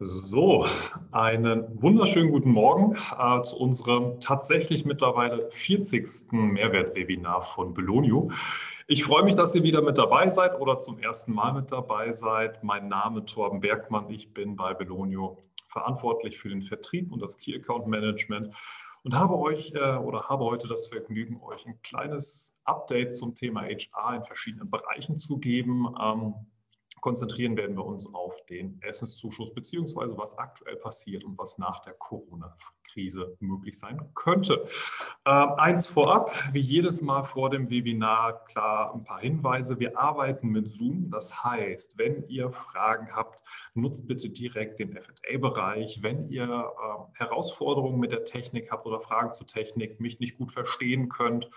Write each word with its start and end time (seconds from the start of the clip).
So, 0.00 0.64
einen 1.10 1.82
wunderschönen 1.82 2.30
guten 2.30 2.52
Morgen 2.52 2.94
äh, 2.94 3.42
zu 3.42 3.58
unserem 3.58 4.20
tatsächlich 4.20 4.84
mittlerweile 4.84 5.50
40. 5.50 6.30
Mehrwertwebinar 6.30 7.42
von 7.42 7.74
Belonio. 7.74 8.30
Ich 8.86 9.02
freue 9.02 9.24
mich, 9.24 9.34
dass 9.34 9.56
ihr 9.56 9.64
wieder 9.64 9.82
mit 9.82 9.98
dabei 9.98 10.28
seid 10.28 10.60
oder 10.60 10.78
zum 10.78 11.00
ersten 11.00 11.32
Mal 11.32 11.52
mit 11.52 11.72
dabei 11.72 12.12
seid. 12.12 12.62
Mein 12.62 12.86
Name 12.86 13.22
ist 13.22 13.30
Torben 13.30 13.58
Bergmann. 13.58 14.08
Ich 14.08 14.32
bin 14.32 14.54
bei 14.54 14.72
Belonio 14.72 15.42
verantwortlich 15.66 16.38
für 16.38 16.48
den 16.48 16.62
Vertrieb 16.62 17.10
und 17.10 17.20
das 17.20 17.36
Key 17.36 17.56
Account 17.56 17.88
Management 17.88 18.54
und 19.02 19.14
habe 19.16 19.36
euch 19.36 19.72
äh, 19.74 19.96
oder 19.96 20.28
habe 20.28 20.44
heute 20.44 20.68
das 20.68 20.86
Vergnügen, 20.86 21.40
euch 21.42 21.66
ein 21.66 21.82
kleines 21.82 22.56
Update 22.62 23.14
zum 23.14 23.34
Thema 23.34 23.62
HR 23.62 24.14
in 24.14 24.22
verschiedenen 24.22 24.70
Bereichen 24.70 25.18
zu 25.18 25.38
geben. 25.38 25.92
Ähm, 26.00 26.34
konzentrieren 27.00 27.56
werden 27.56 27.76
wir 27.76 27.84
uns 27.84 28.12
auf 28.14 28.34
den 28.46 28.80
Essenszuschuss 28.82 29.54
beziehungsweise 29.54 30.16
was 30.16 30.36
aktuell 30.38 30.76
passiert 30.76 31.24
und 31.24 31.38
was 31.38 31.58
nach 31.58 31.80
der 31.82 31.94
Corona-Krise 31.94 33.36
möglich 33.40 33.78
sein 33.78 34.00
könnte. 34.14 34.66
Äh, 35.24 35.30
eins 35.30 35.86
vorab, 35.86 36.32
wie 36.52 36.60
jedes 36.60 37.02
Mal 37.02 37.24
vor 37.24 37.50
dem 37.50 37.70
Webinar, 37.70 38.44
klar 38.44 38.94
ein 38.94 39.04
paar 39.04 39.20
Hinweise. 39.20 39.78
Wir 39.78 39.98
arbeiten 39.98 40.48
mit 40.48 40.72
Zoom. 40.72 41.10
Das 41.10 41.44
heißt, 41.44 41.98
wenn 41.98 42.26
ihr 42.28 42.50
Fragen 42.50 43.14
habt, 43.14 43.42
nutzt 43.74 44.08
bitte 44.08 44.30
direkt 44.30 44.80
den 44.80 44.92
FA-Bereich. 44.92 46.02
Wenn 46.02 46.28
ihr 46.28 46.44
äh, 46.44 47.18
Herausforderungen 47.18 48.00
mit 48.00 48.12
der 48.12 48.24
Technik 48.24 48.70
habt 48.70 48.86
oder 48.86 49.00
Fragen 49.00 49.34
zur 49.34 49.46
Technik, 49.46 50.00
mich 50.00 50.20
nicht 50.20 50.38
gut 50.38 50.52
verstehen 50.52 51.08
könnt, 51.08 51.50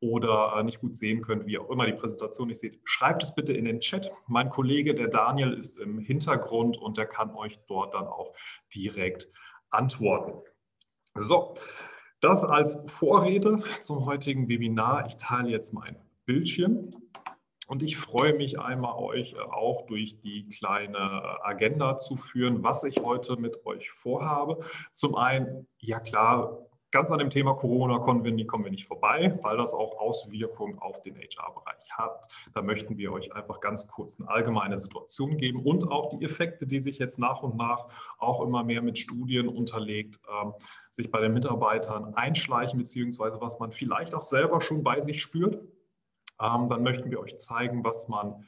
oder 0.00 0.54
äh, 0.56 0.62
nicht 0.62 0.80
gut 0.80 0.96
sehen 0.96 1.22
könnt, 1.22 1.46
wie 1.46 1.58
auch 1.58 1.70
immer 1.70 1.86
die 1.86 1.92
Präsentation 1.92 2.48
nicht 2.48 2.60
seht, 2.60 2.78
schreibt 2.84 3.22
es 3.22 3.34
bitte 3.34 3.52
in 3.52 3.64
den 3.64 3.80
Chat. 3.80 4.10
Mein 4.26 4.50
Kollege, 4.50 4.94
der 4.94 5.08
Daniel, 5.08 5.52
ist 5.52 5.78
im 5.78 5.98
Hintergrund 5.98 6.78
und 6.78 6.96
der 6.96 7.06
kann 7.06 7.34
euch 7.34 7.58
dort 7.66 7.94
dann 7.94 8.06
auch 8.06 8.34
direkt 8.74 9.28
antworten. 9.70 10.40
So, 11.14 11.54
das 12.20 12.44
als 12.44 12.82
Vorrede 12.86 13.62
zum 13.80 14.06
heutigen 14.06 14.48
Webinar. 14.48 15.06
Ich 15.06 15.16
teile 15.16 15.50
jetzt 15.50 15.72
mein 15.72 15.96
Bildschirm. 16.26 16.90
Und 17.68 17.82
ich 17.82 17.98
freue 17.98 18.32
mich 18.32 18.58
einmal, 18.58 18.94
euch 18.94 19.34
äh, 19.34 19.40
auch 19.40 19.86
durch 19.86 20.18
die 20.20 20.48
kleine 20.48 20.96
äh, 20.96 21.46
Agenda 21.46 21.98
zu 21.98 22.16
führen, 22.16 22.62
was 22.62 22.82
ich 22.82 23.00
heute 23.02 23.36
mit 23.36 23.66
euch 23.66 23.90
vorhabe. 23.90 24.64
Zum 24.94 25.14
einen, 25.14 25.68
ja 25.78 26.00
klar, 26.00 26.66
Ganz 26.90 27.10
an 27.10 27.18
dem 27.18 27.28
Thema 27.28 27.52
Corona 27.52 27.98
kommen 27.98 28.24
wir, 28.24 28.46
kommen 28.46 28.64
wir 28.64 28.70
nicht 28.70 28.86
vorbei, 28.86 29.38
weil 29.42 29.58
das 29.58 29.74
auch 29.74 29.98
Auswirkungen 29.98 30.78
auf 30.78 31.02
den 31.02 31.16
HR-Bereich 31.16 31.90
hat. 31.90 32.26
Da 32.54 32.62
möchten 32.62 32.96
wir 32.96 33.12
euch 33.12 33.30
einfach 33.34 33.60
ganz 33.60 33.86
kurz 33.88 34.18
eine 34.18 34.30
allgemeine 34.30 34.78
Situation 34.78 35.36
geben 35.36 35.62
und 35.62 35.90
auch 35.90 36.08
die 36.08 36.24
Effekte, 36.24 36.66
die 36.66 36.80
sich 36.80 36.98
jetzt 36.98 37.18
nach 37.18 37.42
und 37.42 37.56
nach 37.56 37.88
auch 38.18 38.40
immer 38.40 38.64
mehr 38.64 38.80
mit 38.80 38.96
Studien 38.96 39.48
unterlegt, 39.48 40.18
ähm, 40.30 40.54
sich 40.90 41.10
bei 41.10 41.20
den 41.20 41.34
Mitarbeitern 41.34 42.14
einschleichen, 42.14 42.78
beziehungsweise 42.78 43.38
was 43.38 43.58
man 43.58 43.70
vielleicht 43.70 44.14
auch 44.14 44.22
selber 44.22 44.62
schon 44.62 44.82
bei 44.82 44.98
sich 45.00 45.20
spürt. 45.20 45.56
Ähm, 46.40 46.70
dann 46.70 46.82
möchten 46.82 47.10
wir 47.10 47.20
euch 47.20 47.36
zeigen, 47.38 47.84
was 47.84 48.08
man 48.08 48.46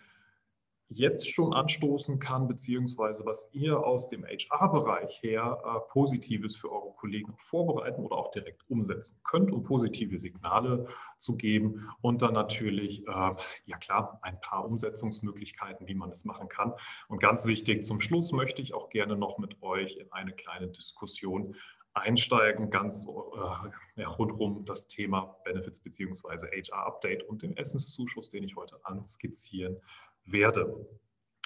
jetzt 0.91 1.33
schon 1.33 1.53
anstoßen 1.53 2.19
kann, 2.19 2.49
beziehungsweise 2.49 3.25
was 3.25 3.49
ihr 3.53 3.79
aus 3.79 4.09
dem 4.09 4.25
HR-Bereich 4.25 5.23
her 5.23 5.63
äh, 5.65 5.93
Positives 5.93 6.57
für 6.57 6.71
eure 6.71 6.93
Kollegen 6.95 7.33
vorbereiten 7.39 8.03
oder 8.03 8.17
auch 8.17 8.33
direkt 8.33 8.69
umsetzen 8.69 9.21
könnt, 9.23 9.53
um 9.53 9.63
positive 9.63 10.19
Signale 10.19 10.89
zu 11.19 11.37
geben. 11.37 11.89
Und 12.01 12.23
dann 12.23 12.35
natürlich, 12.35 13.07
äh, 13.07 13.35
ja 13.67 13.79
klar, 13.79 14.19
ein 14.23 14.41
paar 14.41 14.65
Umsetzungsmöglichkeiten, 14.67 15.87
wie 15.87 15.95
man 15.95 16.11
es 16.11 16.25
machen 16.25 16.49
kann. 16.49 16.75
Und 17.09 17.21
ganz 17.21 17.47
wichtig, 17.47 17.85
zum 17.85 18.01
Schluss 18.01 18.33
möchte 18.33 18.61
ich 18.61 18.75
auch 18.75 18.91
gerne 18.91 19.17
noch 19.17 19.39
mit 19.39 19.63
euch 19.63 19.97
in 19.97 20.11
eine 20.11 20.33
kleine 20.33 20.69
Diskussion 20.69 21.55
einsteigen, 21.93 22.71
ganz 22.71 23.09
äh, 23.09 24.01
ja, 24.01 24.09
rundum 24.09 24.65
das 24.65 24.89
Thema 24.89 25.37
Benefits 25.45 25.81
bzw. 25.81 26.47
HR-Update 26.47 27.25
und 27.29 27.43
den 27.43 27.57
Essenszuschuss, 27.57 28.29
den 28.29 28.45
ich 28.45 28.57
heute 28.57 28.85
anskizzieren 28.85 29.81
werde. 30.25 30.87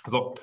So, 0.06 0.34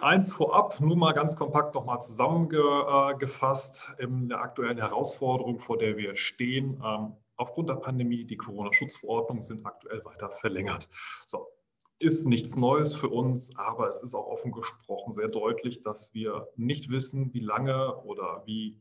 eins 0.00 0.32
vorab, 0.32 0.80
nur 0.80 0.96
mal 0.96 1.12
ganz 1.12 1.36
kompakt 1.36 1.74
nochmal 1.74 2.02
zusammengefasst 2.02 3.88
in 3.98 4.28
der 4.28 4.40
aktuellen 4.40 4.78
Herausforderung, 4.78 5.60
vor 5.60 5.78
der 5.78 5.96
wir 5.96 6.16
stehen. 6.16 6.82
Ähm, 6.84 7.12
aufgrund 7.36 7.68
der 7.68 7.76
Pandemie, 7.76 8.24
die 8.24 8.36
Corona-Schutzverordnungen 8.36 9.42
sind 9.42 9.64
aktuell 9.64 10.04
weiter 10.04 10.30
verlängert. 10.30 10.88
So, 11.26 11.46
ist 12.00 12.26
nichts 12.26 12.56
Neues 12.56 12.94
für 12.94 13.08
uns, 13.08 13.56
aber 13.56 13.88
es 13.88 14.02
ist 14.02 14.14
auch 14.14 14.26
offen 14.26 14.52
gesprochen 14.52 15.12
sehr 15.12 15.28
deutlich, 15.28 15.82
dass 15.82 16.12
wir 16.12 16.48
nicht 16.56 16.90
wissen, 16.90 17.32
wie 17.32 17.40
lange 17.40 17.96
oder 18.02 18.42
wie, 18.46 18.80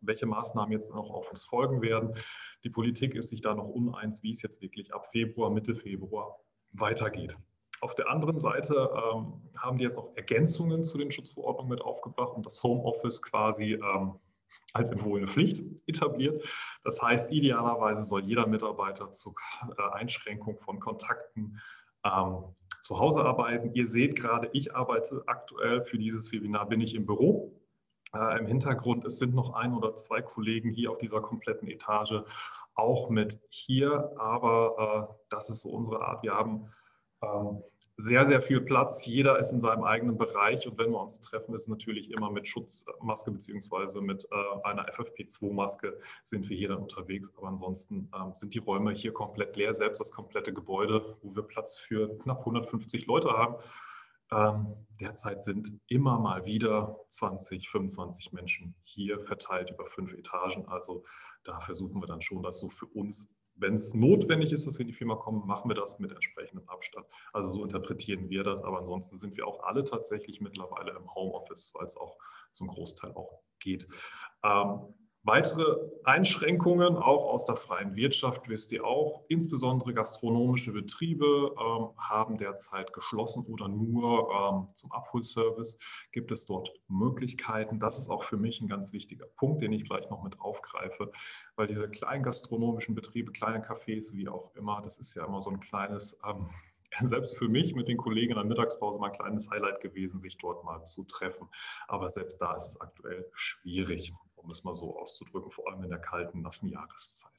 welche 0.00 0.26
Maßnahmen 0.26 0.72
jetzt 0.72 0.94
noch 0.94 1.10
auf 1.10 1.30
uns 1.30 1.44
folgen 1.44 1.80
werden. 1.80 2.16
Die 2.64 2.70
Politik 2.70 3.14
ist 3.14 3.30
sich 3.30 3.40
da 3.40 3.54
noch 3.54 3.68
uneins, 3.68 4.22
wie 4.22 4.32
es 4.32 4.42
jetzt 4.42 4.60
wirklich 4.60 4.92
ab 4.92 5.06
Februar, 5.06 5.50
Mitte 5.50 5.74
Februar 5.74 6.38
weitergeht. 6.72 7.34
Auf 7.80 7.94
der 7.94 8.10
anderen 8.10 8.38
Seite 8.38 8.90
ähm, 8.94 9.40
haben 9.56 9.78
die 9.78 9.84
jetzt 9.84 9.96
noch 9.96 10.14
Ergänzungen 10.14 10.84
zu 10.84 10.98
den 10.98 11.10
Schutzverordnungen 11.10 11.70
mit 11.70 11.80
aufgebracht 11.80 12.34
und 12.34 12.44
das 12.44 12.62
Homeoffice 12.62 13.22
quasi 13.22 13.74
ähm, 13.74 14.18
als 14.72 14.90
empfohlene 14.90 15.28
Pflicht 15.28 15.62
etabliert. 15.86 16.44
Das 16.84 17.02
heißt, 17.02 17.32
idealerweise 17.32 18.02
soll 18.02 18.24
jeder 18.24 18.46
Mitarbeiter 18.46 19.12
zur 19.12 19.34
äh, 19.78 19.82
Einschränkung 19.94 20.58
von 20.58 20.78
Kontakten 20.78 21.60
ähm, 22.04 22.44
zu 22.80 22.98
Hause 22.98 23.22
arbeiten. 23.22 23.72
Ihr 23.74 23.86
seht 23.86 24.16
gerade, 24.16 24.50
ich 24.52 24.74
arbeite 24.74 25.22
aktuell 25.26 25.84
für 25.84 25.98
dieses 25.98 26.30
Webinar, 26.32 26.68
bin 26.68 26.80
ich 26.80 26.94
im 26.94 27.06
Büro. 27.06 27.60
Äh, 28.14 28.38
Im 28.38 28.46
Hintergrund, 28.46 29.04
es 29.04 29.18
sind 29.18 29.34
noch 29.34 29.54
ein 29.54 29.74
oder 29.74 29.96
zwei 29.96 30.22
Kollegen 30.22 30.70
hier 30.70 30.90
auf 30.90 30.98
dieser 30.98 31.20
kompletten 31.20 31.68
Etage 31.68 32.22
auch 32.74 33.10
mit 33.10 33.38
hier, 33.48 34.12
aber 34.18 35.08
äh, 35.10 35.14
das 35.28 35.50
ist 35.50 35.60
so 35.60 35.70
unsere 35.70 36.02
Art. 36.02 36.22
Wir 36.22 36.34
haben 36.34 36.70
sehr, 38.00 38.26
sehr 38.26 38.40
viel 38.40 38.60
Platz. 38.60 39.04
Jeder 39.04 39.38
ist 39.38 39.52
in 39.52 39.60
seinem 39.60 39.84
eigenen 39.84 40.16
Bereich 40.16 40.66
und 40.66 40.78
wenn 40.78 40.90
wir 40.90 41.00
uns 41.00 41.20
treffen, 41.20 41.54
ist 41.54 41.68
natürlich 41.68 42.10
immer 42.10 42.30
mit 42.30 42.46
Schutzmaske 42.46 43.30
beziehungsweise 43.30 44.00
mit 44.00 44.26
äh, 44.30 44.66
einer 44.66 44.88
FFP2-Maske 44.88 45.98
sind 46.24 46.48
wir 46.48 46.56
hier 46.56 46.68
dann 46.68 46.78
unterwegs. 46.78 47.30
Aber 47.36 47.48
ansonsten 47.48 48.10
ähm, 48.14 48.32
sind 48.34 48.54
die 48.54 48.58
Räume 48.58 48.92
hier 48.92 49.12
komplett 49.12 49.56
leer, 49.56 49.74
selbst 49.74 50.00
das 50.00 50.12
komplette 50.12 50.52
Gebäude, 50.52 51.16
wo 51.22 51.34
wir 51.36 51.42
Platz 51.42 51.78
für 51.78 52.18
knapp 52.18 52.40
150 52.40 53.06
Leute 53.06 53.30
haben. 53.30 53.56
Ähm, 54.32 54.76
derzeit 55.00 55.42
sind 55.44 55.72
immer 55.88 56.18
mal 56.18 56.44
wieder 56.44 57.00
20, 57.10 57.68
25 57.68 58.32
Menschen 58.32 58.74
hier 58.84 59.20
verteilt 59.20 59.70
über 59.70 59.86
fünf 59.86 60.14
Etagen. 60.14 60.66
Also 60.68 61.04
da 61.42 61.60
versuchen 61.60 62.00
wir 62.00 62.06
dann 62.06 62.22
schon, 62.22 62.42
das 62.42 62.60
so 62.60 62.68
für 62.70 62.86
uns 62.86 63.28
wenn 63.60 63.74
es 63.74 63.94
notwendig 63.94 64.52
ist, 64.52 64.66
dass 64.66 64.74
wir 64.78 64.82
in 64.82 64.88
die 64.88 64.94
Firma 64.94 65.16
kommen, 65.16 65.46
machen 65.46 65.70
wir 65.70 65.74
das 65.74 65.98
mit 65.98 66.10
entsprechendem 66.10 66.68
Abstand. 66.68 67.06
Also 67.32 67.52
so 67.52 67.62
interpretieren 67.62 68.28
wir 68.30 68.42
das. 68.42 68.62
Aber 68.62 68.78
ansonsten 68.78 69.16
sind 69.16 69.36
wir 69.36 69.46
auch 69.46 69.62
alle 69.62 69.84
tatsächlich 69.84 70.40
mittlerweile 70.40 70.92
im 70.92 71.14
Homeoffice, 71.14 71.72
weil 71.74 71.86
es 71.86 71.96
auch 71.96 72.16
zum 72.52 72.68
Großteil 72.68 73.12
auch 73.12 73.42
geht. 73.58 73.86
Ähm, 74.42 74.94
Weitere 75.22 75.76
Einschränkungen 76.04 76.96
auch 76.96 77.26
aus 77.26 77.44
der 77.44 77.56
freien 77.56 77.94
Wirtschaft 77.94 78.48
wisst 78.48 78.72
ihr 78.72 78.86
auch. 78.86 79.26
Insbesondere 79.28 79.92
gastronomische 79.92 80.72
Betriebe 80.72 81.54
ähm, 81.60 81.90
haben 81.98 82.38
derzeit 82.38 82.94
geschlossen 82.94 83.44
oder 83.44 83.68
nur 83.68 84.30
ähm, 84.30 84.68
zum 84.76 84.90
Abholservice 84.92 85.78
gibt 86.12 86.30
es 86.30 86.46
dort 86.46 86.72
Möglichkeiten. 86.88 87.78
Das 87.78 87.98
ist 87.98 88.08
auch 88.08 88.24
für 88.24 88.38
mich 88.38 88.62
ein 88.62 88.68
ganz 88.68 88.94
wichtiger 88.94 89.26
Punkt, 89.36 89.60
den 89.60 89.72
ich 89.72 89.84
gleich 89.84 90.08
noch 90.08 90.22
mit 90.22 90.40
aufgreife, 90.40 91.12
weil 91.54 91.66
diese 91.66 91.90
kleinen 91.90 92.22
gastronomischen 92.22 92.94
Betriebe, 92.94 93.30
kleine 93.30 93.62
Cafés, 93.62 94.14
wie 94.14 94.26
auch 94.26 94.54
immer, 94.54 94.80
das 94.80 94.98
ist 94.98 95.14
ja 95.14 95.26
immer 95.26 95.42
so 95.42 95.50
ein 95.50 95.60
kleines 95.60 96.18
ähm, 96.26 96.48
selbst 97.02 97.36
für 97.36 97.48
mich 97.48 97.74
mit 97.74 97.88
den 97.88 97.96
Kollegen 97.96 98.32
in 98.32 98.36
der 98.36 98.44
Mittagspause 98.44 98.98
mal 98.98 99.10
ein 99.10 99.16
kleines 99.16 99.50
Highlight 99.50 99.80
gewesen, 99.80 100.20
sich 100.20 100.38
dort 100.38 100.64
mal 100.64 100.84
zu 100.84 101.04
treffen. 101.04 101.48
Aber 101.88 102.10
selbst 102.10 102.40
da 102.40 102.54
ist 102.54 102.68
es 102.68 102.80
aktuell 102.80 103.28
schwierig, 103.34 104.12
um 104.36 104.50
es 104.50 104.64
mal 104.64 104.74
so 104.74 104.98
auszudrücken, 104.98 105.50
vor 105.50 105.70
allem 105.70 105.82
in 105.82 105.90
der 105.90 105.98
kalten, 105.98 106.42
nassen 106.42 106.68
Jahreszeit. 106.68 107.30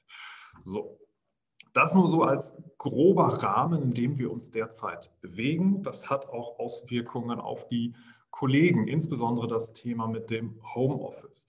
So, 0.64 1.00
das 1.74 1.94
nur 1.94 2.10
so 2.10 2.24
als 2.24 2.54
grober 2.78 3.42
Rahmen, 3.42 3.82
in 3.82 3.94
dem 3.94 4.18
wir 4.18 4.32
uns 4.32 4.52
derzeit 4.52 5.12
bewegen. 5.22 5.84
Das 5.84 6.10
hat 6.10 6.28
auch 6.30 6.60
Auswirkungen 6.60 7.40
auf 7.40 7.68
die 7.68 7.96
Kollegen, 8.30 8.88
insbesondere 8.88 9.48
das 9.48 9.74
Thema 9.74 10.08
mit 10.08 10.30
dem 10.30 10.60
Homeoffice. 10.76 11.48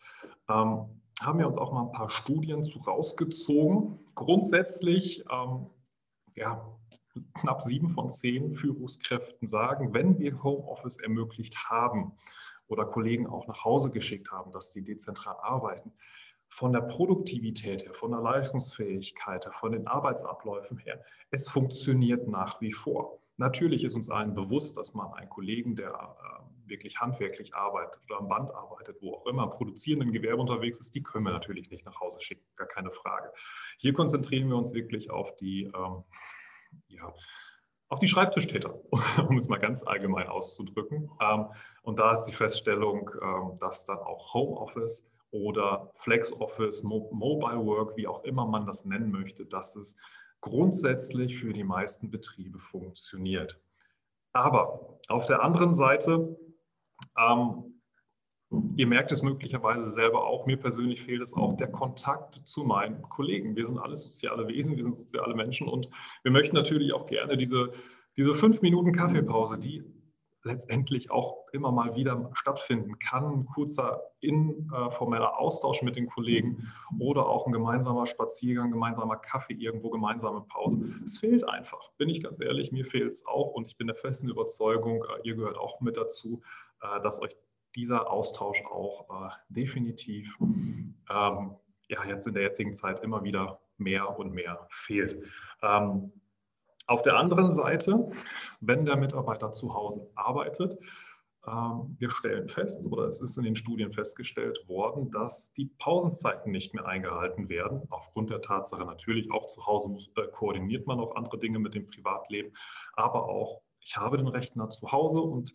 Ähm, 0.49 1.01
haben 1.21 1.39
wir 1.39 1.47
uns 1.47 1.59
auch 1.59 1.73
mal 1.73 1.83
ein 1.83 1.93
paar 1.93 2.11
Studien 2.11 2.65
zu 2.65 2.81
rausgezogen. 2.81 4.01
Grundsätzlich 4.15 5.25
ähm, 5.31 5.71
ja, 6.35 6.67
knapp 7.35 7.63
sieben 7.63 7.91
von 7.91 8.09
zehn 8.09 8.55
Führungskräften 8.55 9.47
sagen, 9.47 9.93
wenn 9.95 10.19
wir 10.19 10.43
Homeoffice 10.43 10.99
ermöglicht 10.99 11.69
haben 11.69 12.13
oder 12.69 12.87
Kollegen 12.87 13.27
auch 13.27 13.47
nach 13.47 13.65
Hause 13.65 13.91
geschickt 13.91 14.31
haben, 14.31 14.51
dass 14.53 14.73
die 14.73 14.83
dezentral 14.83 15.37
arbeiten, 15.41 15.93
von 16.49 16.73
der 16.73 16.83
Produktivität 16.83 17.85
her, 17.85 17.95
von 17.95 18.11
der 18.11 18.21
Leistungsfähigkeit 18.21 19.45
her, 19.47 19.53
von 19.53 19.73
den 19.73 19.87
Arbeitsabläufen 19.87 20.77
her, 20.79 21.03
es 21.31 21.49
funktioniert 21.49 22.29
nach 22.29 22.61
wie 22.61 22.73
vor. 22.73 23.19
Natürlich 23.39 23.85
ist 23.85 23.95
uns 23.95 24.11
allen 24.11 24.35
bewusst, 24.35 24.77
dass 24.77 24.93
man 24.93 25.13
einen 25.15 25.31
Kollegen, 25.31 25.75
der 25.75 25.91
äh, 25.91 26.69
wirklich 26.69 27.01
handwerklich 27.01 27.55
arbeitet 27.55 28.01
oder 28.09 28.19
am 28.19 28.29
Band 28.29 28.55
arbeitet, 28.55 28.99
wo 29.01 29.15
auch 29.15 29.27
immer, 29.27 29.45
im 29.45 29.51
produzierenden 29.51 30.13
Gewerbe 30.13 30.43
unterwegs 30.43 30.79
ist, 30.79 30.95
die 30.95 31.03
können 31.03 31.25
wir 31.25 31.33
natürlich 31.33 31.71
nicht 31.71 31.87
nach 31.87 31.99
Hause 32.01 32.21
schicken, 32.21 32.45
gar 32.57 32.69
keine 32.69 32.91
Frage. 32.91 33.33
Hier 33.79 33.95
konzentrieren 33.95 34.49
wir 34.49 34.57
uns 34.57 34.75
wirklich 34.75 35.11
auf 35.11 35.35
die, 35.37 35.65
ähm, 35.75 36.05
ja, 36.89 37.13
auf 37.89 37.99
die 37.99 38.09
Schreibtischtäter, 38.09 38.75
um 39.29 39.37
es 39.37 39.49
mal 39.49 39.59
ganz 39.59 39.83
allgemein 39.83 40.29
auszudrücken. 40.29 41.11
Ähm, 41.21 41.47
und 41.83 41.99
da 41.99 42.13
ist 42.13 42.25
die 42.25 42.33
Feststellung, 42.33 43.11
ähm, 43.21 43.59
dass 43.61 43.87
dann 43.87 43.99
auch 43.99 44.33
Homeoffice 44.35 45.07
oder 45.31 45.91
Flex 45.97 46.33
Office, 46.33 46.83
Mobile 46.83 47.65
Work, 47.65 47.97
wie 47.97 48.07
auch 48.07 48.25
immer 48.25 48.47
man 48.47 48.67
das 48.67 48.85
nennen 48.85 49.11
möchte, 49.11 49.47
dass 49.47 49.77
es 49.77 49.97
grundsätzlich 50.41 51.39
für 51.39 51.53
die 51.53 51.65
meisten 51.65 52.11
Betriebe 52.11 52.59
funktioniert. 52.59 53.61
Aber 54.33 54.99
auf 55.09 55.27
der 55.27 55.43
anderen 55.43 55.75
Seite, 55.75 56.37
ähm, 57.19 57.82
ihr 58.77 58.87
merkt 58.87 59.13
es 59.13 59.23
möglicherweise 59.23 59.91
selber 59.91 60.27
auch, 60.27 60.47
mir 60.47 60.57
persönlich 60.57 61.03
fehlt 61.03 61.23
es 61.23 61.35
auch 61.35 61.57
der 61.57 61.69
Kontakt 61.69 62.41
zu 62.45 62.65
meinen 62.65 63.03
Kollegen. 63.03 63.57
Wir 63.57 63.67
sind 63.67 63.79
alle 63.79 63.97
soziale 63.97 64.49
Wesen, 64.49 64.77
wir 64.77 64.85
sind 64.85 64.95
soziale 64.95 65.35
Menschen 65.35 65.69
und 65.69 65.89
wir 66.23 66.33
möchten 66.33 66.57
natürlich 66.57 66.93
auch 66.93 67.07
gerne 67.07 67.37
diese, 67.37 67.71
diese 68.17 68.35
fünf 68.35 68.63
Minuten 68.63 68.93
Kaffeepause, 68.93 69.59
die 69.59 69.85
letztendlich 70.45 71.11
auch 71.11 71.47
immer 71.53 71.71
mal 71.71 71.95
wieder 71.95 72.31
stattfinden 72.35 72.99
kann. 72.99 73.25
Ein 73.25 73.47
kurzer 73.47 74.03
informeller 74.21 75.39
Austausch 75.39 75.83
mit 75.83 75.97
den 75.97 76.09
Kollegen 76.09 76.73
oder 76.99 77.27
auch 77.27 77.47
ein 77.47 77.53
gemeinsamer 77.53 78.07
Spaziergang, 78.07 78.71
gemeinsamer 78.71 79.17
Kaffee 79.17 79.55
irgendwo, 79.55 79.91
gemeinsame 79.91 80.43
Pause. 80.43 80.81
Es 81.05 81.19
fehlt 81.19 81.49
einfach, 81.49 81.93
bin 81.97 82.09
ich 82.09 82.23
ganz 82.23 82.41
ehrlich, 82.41 82.73
mir 82.73 82.85
fehlt 82.85 83.13
es 83.13 83.27
auch 83.27 83.53
und 83.53 83.69
ich 83.69 83.77
bin 83.77 83.87
der 83.87 83.97
festen 83.97 84.29
Überzeugung, 84.29 85.05
äh, 85.05 85.29
ihr 85.29 85.37
gehört 85.37 85.57
auch 85.57 85.81
mit 85.81 85.97
dazu, 85.97 86.43
äh, 86.81 87.01
dass 87.03 87.23
euch 87.23 87.37
dieser 87.75 88.11
Austausch 88.11 88.63
auch 88.65 89.09
äh, 89.11 89.31
definitiv 89.49 90.37
ähm, 90.41 91.57
ja, 91.89 92.05
jetzt 92.07 92.27
in 92.27 92.35
der 92.35 92.45
jetzigen 92.45 92.75
Zeit 92.75 93.01
immer 93.01 93.23
wieder 93.25 93.61
mehr 93.77 94.19
und 94.19 94.33
mehr 94.33 94.67
fehlt. 94.71 95.23
Ähm, 95.63 96.13
auf 96.87 97.03
der 97.03 97.17
anderen 97.17 97.53
Seite, 97.53 98.11
wenn 98.61 98.85
der 98.85 98.97
Mitarbeiter 98.97 99.53
zu 99.53 99.75
Hause 99.75 100.11
arbeitet, 100.15 100.79
ähm, 101.47 101.97
wir 101.99 102.11
stellen 102.11 102.49
fest, 102.49 102.87
oder 102.91 103.05
es 103.05 103.21
ist 103.21 103.37
in 103.37 103.45
den 103.45 103.57
Studien 103.57 103.93
festgestellt 103.93 104.67
worden, 104.69 105.11
dass 105.11 105.53
die 105.55 105.67
Pausenzeiten 105.79 106.53
nicht 106.53 106.73
mehr 106.75 106.87
eingehalten 106.87 107.49
werden. 107.49 107.83
Aufgrund 107.91 108.31
der 108.31 108.43
Tatsache 108.43 108.85
natürlich, 108.85 109.31
auch 109.33 109.49
zu 109.49 109.67
Hause 109.67 109.89
muss, 109.89 110.11
äh, 110.17 110.29
koordiniert 110.33 110.87
man 110.87 111.01
auch 111.01 111.17
andere 111.17 111.39
Dinge 111.39 111.59
mit 111.59 111.75
dem 111.75 111.87
Privatleben, 111.87 112.53
aber 112.95 113.25
auch, 113.29 113.63
ich 113.81 113.97
habe 113.97 114.17
den 114.17 114.29
Rechner 114.29 114.71
zu 114.71 114.93
Hause 114.93 115.21
und 115.21 115.53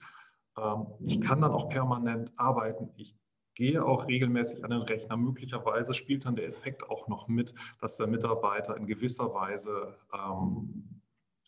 ich 1.05 1.21
kann 1.21 1.41
dann 1.41 1.51
auch 1.51 1.69
permanent 1.69 2.31
arbeiten. 2.35 2.89
Ich 2.95 3.15
gehe 3.57 3.83
auch 3.83 4.07
regelmäßig 4.07 4.63
an 4.63 4.69
den 4.69 4.81
Rechner. 4.81 5.17
Möglicherweise 5.17 5.93
spielt 5.93 6.25
dann 6.25 6.35
der 6.35 6.47
Effekt 6.47 6.89
auch 6.89 7.07
noch 7.07 7.27
mit, 7.27 7.53
dass 7.79 7.97
der 7.97 8.07
Mitarbeiter 8.07 8.77
in 8.77 8.85
gewisser 8.85 9.33
Weise 9.33 9.95
ähm, 10.13 11.01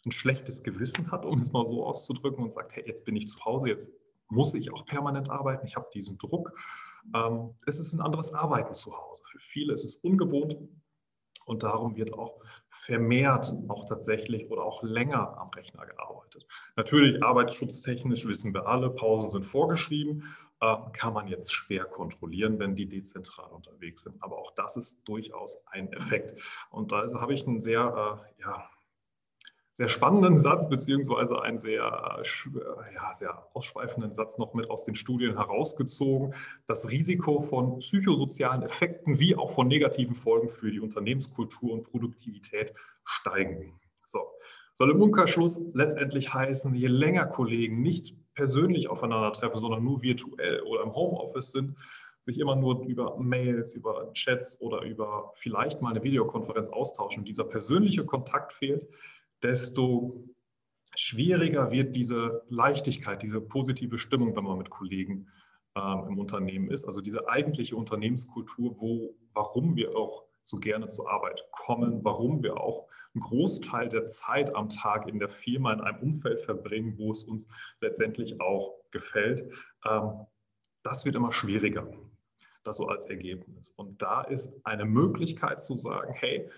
ein 0.05 0.11
schlechtes 0.11 0.63
Gewissen 0.63 1.11
hat, 1.11 1.25
um 1.25 1.39
es 1.39 1.51
mal 1.51 1.65
so 1.65 1.85
auszudrücken, 1.85 2.43
und 2.43 2.51
sagt, 2.51 2.75
hey, 2.75 2.83
jetzt 2.87 3.05
bin 3.05 3.15
ich 3.15 3.27
zu 3.27 3.43
Hause, 3.45 3.69
jetzt 3.69 3.91
muss 4.27 4.53
ich 4.53 4.71
auch 4.73 4.85
permanent 4.85 5.29
arbeiten, 5.29 5.65
ich 5.65 5.75
habe 5.75 5.87
diesen 5.93 6.17
Druck. 6.17 6.51
Ähm, 7.13 7.55
es 7.65 7.79
ist 7.79 7.93
ein 7.93 8.01
anderes 8.01 8.33
Arbeiten 8.33 8.73
zu 8.73 8.95
Hause. 8.95 9.21
Für 9.25 9.39
viele 9.39 9.73
ist 9.73 9.83
es 9.83 9.95
ungewohnt 9.95 10.57
und 11.45 11.63
darum 11.63 11.95
wird 11.95 12.13
auch 12.13 12.41
vermehrt 12.85 13.53
auch 13.67 13.87
tatsächlich 13.87 14.49
oder 14.49 14.63
auch 14.63 14.83
länger 14.83 15.37
am 15.37 15.49
Rechner 15.49 15.85
gearbeitet. 15.85 16.45
Natürlich 16.75 17.21
arbeitsschutztechnisch 17.23 18.25
wissen 18.25 18.53
wir 18.53 18.67
alle, 18.67 18.89
Pausen 18.89 19.31
sind 19.31 19.45
vorgeschrieben, 19.45 20.23
äh, 20.61 20.75
kann 20.93 21.13
man 21.13 21.27
jetzt 21.27 21.53
schwer 21.53 21.85
kontrollieren, 21.85 22.59
wenn 22.59 22.75
die 22.75 22.87
dezentral 22.87 23.49
unterwegs 23.51 24.03
sind. 24.03 24.21
Aber 24.21 24.37
auch 24.37 24.51
das 24.55 24.77
ist 24.77 25.07
durchaus 25.07 25.61
ein 25.67 25.91
Effekt. 25.93 26.41
Und 26.71 26.91
da 26.91 27.05
habe 27.19 27.33
ich 27.33 27.47
einen 27.47 27.59
sehr, 27.59 28.21
äh, 28.37 28.41
ja, 28.41 28.69
sehr 29.79 29.87
spannenden 29.87 30.37
Satz, 30.37 30.67
beziehungsweise 30.67 31.41
einen 31.41 31.57
sehr, 31.57 32.21
ja, 32.93 33.13
sehr 33.13 33.47
ausschweifenden 33.53 34.13
Satz 34.13 34.37
noch 34.37 34.53
mit 34.53 34.69
aus 34.69 34.83
den 34.83 34.95
Studien 34.95 35.37
herausgezogen. 35.37 36.35
Das 36.67 36.89
Risiko 36.89 37.39
von 37.43 37.79
psychosozialen 37.79 38.63
Effekten 38.63 39.19
wie 39.19 39.37
auch 39.37 39.51
von 39.51 39.69
negativen 39.69 40.15
Folgen 40.15 40.49
für 40.49 40.69
die 40.69 40.81
Unternehmenskultur 40.81 41.71
und 41.71 41.83
Produktivität 41.83 42.73
steigen. 43.05 43.79
So. 44.03 44.19
Soll 44.73 44.91
im 44.91 45.01
Umkehrschluss 45.01 45.61
letztendlich 45.73 46.33
heißen, 46.33 46.75
je 46.75 46.87
länger 46.87 47.27
Kollegen 47.27 47.81
nicht 47.81 48.17
persönlich 48.33 48.89
aufeinandertreffen, 48.89 49.59
sondern 49.59 49.81
nur 49.81 50.01
virtuell 50.01 50.61
oder 50.63 50.83
im 50.83 50.93
Homeoffice 50.93 51.53
sind, 51.53 51.77
sich 52.19 52.37
immer 52.37 52.57
nur 52.57 52.83
über 52.83 53.17
Mails, 53.17 53.71
über 53.71 54.11
Chats 54.11 54.59
oder 54.59 54.81
über 54.81 55.31
vielleicht 55.35 55.81
mal 55.81 55.91
eine 55.91 56.03
Videokonferenz 56.03 56.67
austauschen, 56.67 57.23
dieser 57.23 57.45
persönliche 57.45 58.03
Kontakt 58.03 58.51
fehlt, 58.51 58.85
desto 59.43 60.23
schwieriger 60.95 61.71
wird 61.71 61.95
diese 61.95 62.43
Leichtigkeit, 62.49 63.21
diese 63.21 63.41
positive 63.41 63.99
Stimmung, 63.99 64.35
wenn 64.35 64.43
man 64.43 64.57
mit 64.57 64.69
Kollegen 64.69 65.27
ähm, 65.75 66.05
im 66.09 66.19
Unternehmen 66.19 66.69
ist. 66.71 66.85
Also 66.85 67.01
diese 67.01 67.29
eigentliche 67.29 67.75
Unternehmenskultur, 67.75 68.75
wo, 68.79 69.15
warum 69.33 69.75
wir 69.75 69.95
auch 69.95 70.25
so 70.43 70.57
gerne 70.57 70.89
zur 70.89 71.09
Arbeit 71.09 71.43
kommen, 71.51 72.03
warum 72.03 72.43
wir 72.43 72.59
auch 72.59 72.87
einen 73.13 73.23
Großteil 73.23 73.89
der 73.89 74.09
Zeit 74.09 74.55
am 74.55 74.69
Tag 74.69 75.07
in 75.07 75.19
der 75.19 75.29
Firma 75.29 75.73
in 75.73 75.81
einem 75.81 75.99
Umfeld 76.01 76.41
verbringen, 76.41 76.97
wo 76.97 77.11
es 77.11 77.23
uns 77.23 77.47
letztendlich 77.81 78.39
auch 78.41 78.75
gefällt. 78.91 79.41
Ähm, 79.85 80.25
das 80.83 81.05
wird 81.05 81.15
immer 81.15 81.31
schwieriger, 81.31 81.87
das 82.63 82.77
so 82.77 82.87
als 82.87 83.05
Ergebnis. 83.07 83.71
Und 83.75 84.01
da 84.01 84.21
ist 84.21 84.53
eine 84.65 84.85
Möglichkeit 84.85 85.61
zu 85.61 85.77
sagen, 85.77 86.13
hey, 86.13 86.49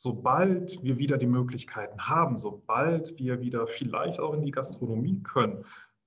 sobald 0.00 0.80
wir 0.84 0.96
wieder 0.98 1.18
die 1.18 1.26
Möglichkeiten 1.26 2.08
haben, 2.08 2.38
sobald 2.38 3.18
wir 3.18 3.40
wieder 3.40 3.66
vielleicht 3.66 4.20
auch 4.20 4.32
in 4.32 4.42
die 4.42 4.52
Gastronomie 4.52 5.24
können, 5.24 5.64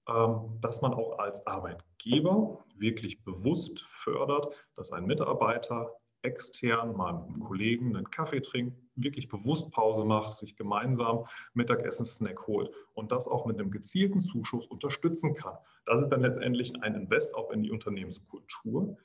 ähm, 0.07 0.47
dass 0.61 0.81
man 0.81 0.93
auch 0.93 1.19
als 1.19 1.45
Arbeitgeber 1.45 2.63
wirklich 2.77 3.21
bewusst 3.25 3.81
fördert, 3.81 4.47
dass 4.77 4.93
ein 4.93 5.05
Mitarbeiter 5.05 5.91
extern 6.21 6.95
mal 6.95 7.11
mit 7.11 7.27
einem 7.27 7.39
Kollegen 7.41 7.97
einen 7.97 8.09
Kaffee 8.09 8.39
trinkt, 8.39 8.77
wirklich 8.95 9.27
bewusst 9.27 9.71
Pause 9.71 10.05
macht, 10.05 10.31
sich 10.37 10.55
gemeinsam 10.55 11.25
Mittagessen-Snack 11.53 12.47
holt 12.47 12.71
und 12.93 13.11
das 13.11 13.27
auch 13.27 13.45
mit 13.45 13.59
einem 13.59 13.71
gezielten 13.71 14.21
Zuschuss 14.21 14.67
unterstützen 14.67 15.33
kann. 15.33 15.57
Das 15.85 15.99
ist 15.99 16.09
dann 16.09 16.21
letztendlich 16.21 16.81
ein 16.81 16.95
Invest 16.95 17.35
auch 17.35 17.51
in 17.51 17.61
die 17.61 17.71
Unternehmenskultur, 17.71 18.97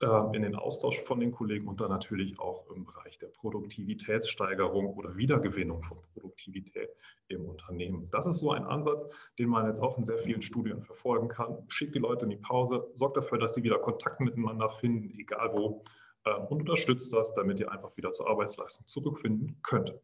in 0.00 0.42
den 0.42 0.54
Austausch 0.56 1.00
von 1.00 1.20
den 1.20 1.32
Kollegen 1.32 1.68
und 1.68 1.80
dann 1.80 1.88
natürlich 1.88 2.38
auch 2.38 2.68
im 2.70 2.84
Bereich 2.84 3.16
der 3.18 3.28
Produktivitätssteigerung 3.28 4.94
oder 4.94 5.16
Wiedergewinnung 5.16 5.82
von 5.82 5.98
Produktivität 6.12 6.90
im 7.28 7.46
Unternehmen. 7.46 8.08
Das 8.10 8.26
ist 8.26 8.38
so 8.38 8.50
ein 8.50 8.64
Ansatz, 8.64 9.06
den 9.38 9.48
man 9.48 9.66
jetzt 9.66 9.80
auch 9.80 9.96
in 9.96 10.04
sehr 10.04 10.18
vielen 10.18 10.42
Studien 10.42 10.82
verfolgen 10.82 11.28
kann. 11.28 11.64
Schickt 11.68 11.94
die 11.94 12.00
Leute 12.00 12.24
in 12.24 12.30
die 12.30 12.36
Pause, 12.36 12.86
sorgt 12.96 13.16
dafür, 13.16 13.38
dass 13.38 13.54
sie 13.54 13.62
wieder 13.62 13.78
Kontakt 13.78 14.20
miteinander 14.20 14.68
finden, 14.70 15.16
egal 15.18 15.52
wo, 15.54 15.84
ähm, 16.26 16.44
und 16.48 16.60
unterstützt 16.60 17.12
das, 17.12 17.32
damit 17.34 17.60
ihr 17.60 17.70
einfach 17.70 17.96
wieder 17.96 18.12
zur 18.12 18.28
Arbeitsleistung 18.28 18.86
zurückfinden 18.86 19.60
könnt. 19.62 19.94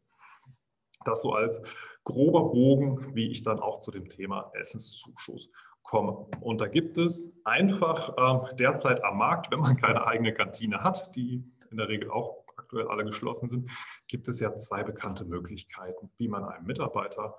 Das 1.04 1.22
so 1.22 1.32
als 1.32 1.62
grober 2.04 2.50
Bogen, 2.50 3.14
wie 3.14 3.30
ich 3.30 3.42
dann 3.42 3.58
auch 3.58 3.80
zu 3.80 3.90
dem 3.90 4.08
Thema 4.08 4.50
Essenszuschuss 4.54 5.50
komme. 5.90 6.26
Und 6.40 6.60
da 6.60 6.68
gibt 6.68 6.96
es 6.98 7.26
einfach 7.44 8.16
äh, 8.16 8.54
derzeit 8.54 9.02
am 9.02 9.18
Markt, 9.18 9.50
wenn 9.50 9.58
man 9.58 9.76
keine 9.76 10.06
eigene 10.06 10.32
Kantine 10.32 10.84
hat, 10.84 11.14
die 11.16 11.44
in 11.70 11.76
der 11.76 11.88
Regel 11.88 12.10
auch 12.10 12.44
aktuell 12.56 12.86
alle 12.86 13.04
geschlossen 13.04 13.48
sind, 13.48 13.70
gibt 14.06 14.28
es 14.28 14.38
ja 14.38 14.56
zwei 14.56 14.84
bekannte 14.84 15.24
Möglichkeiten, 15.24 16.10
wie 16.16 16.28
man 16.28 16.44
einen 16.44 16.66
Mitarbeiter 16.66 17.36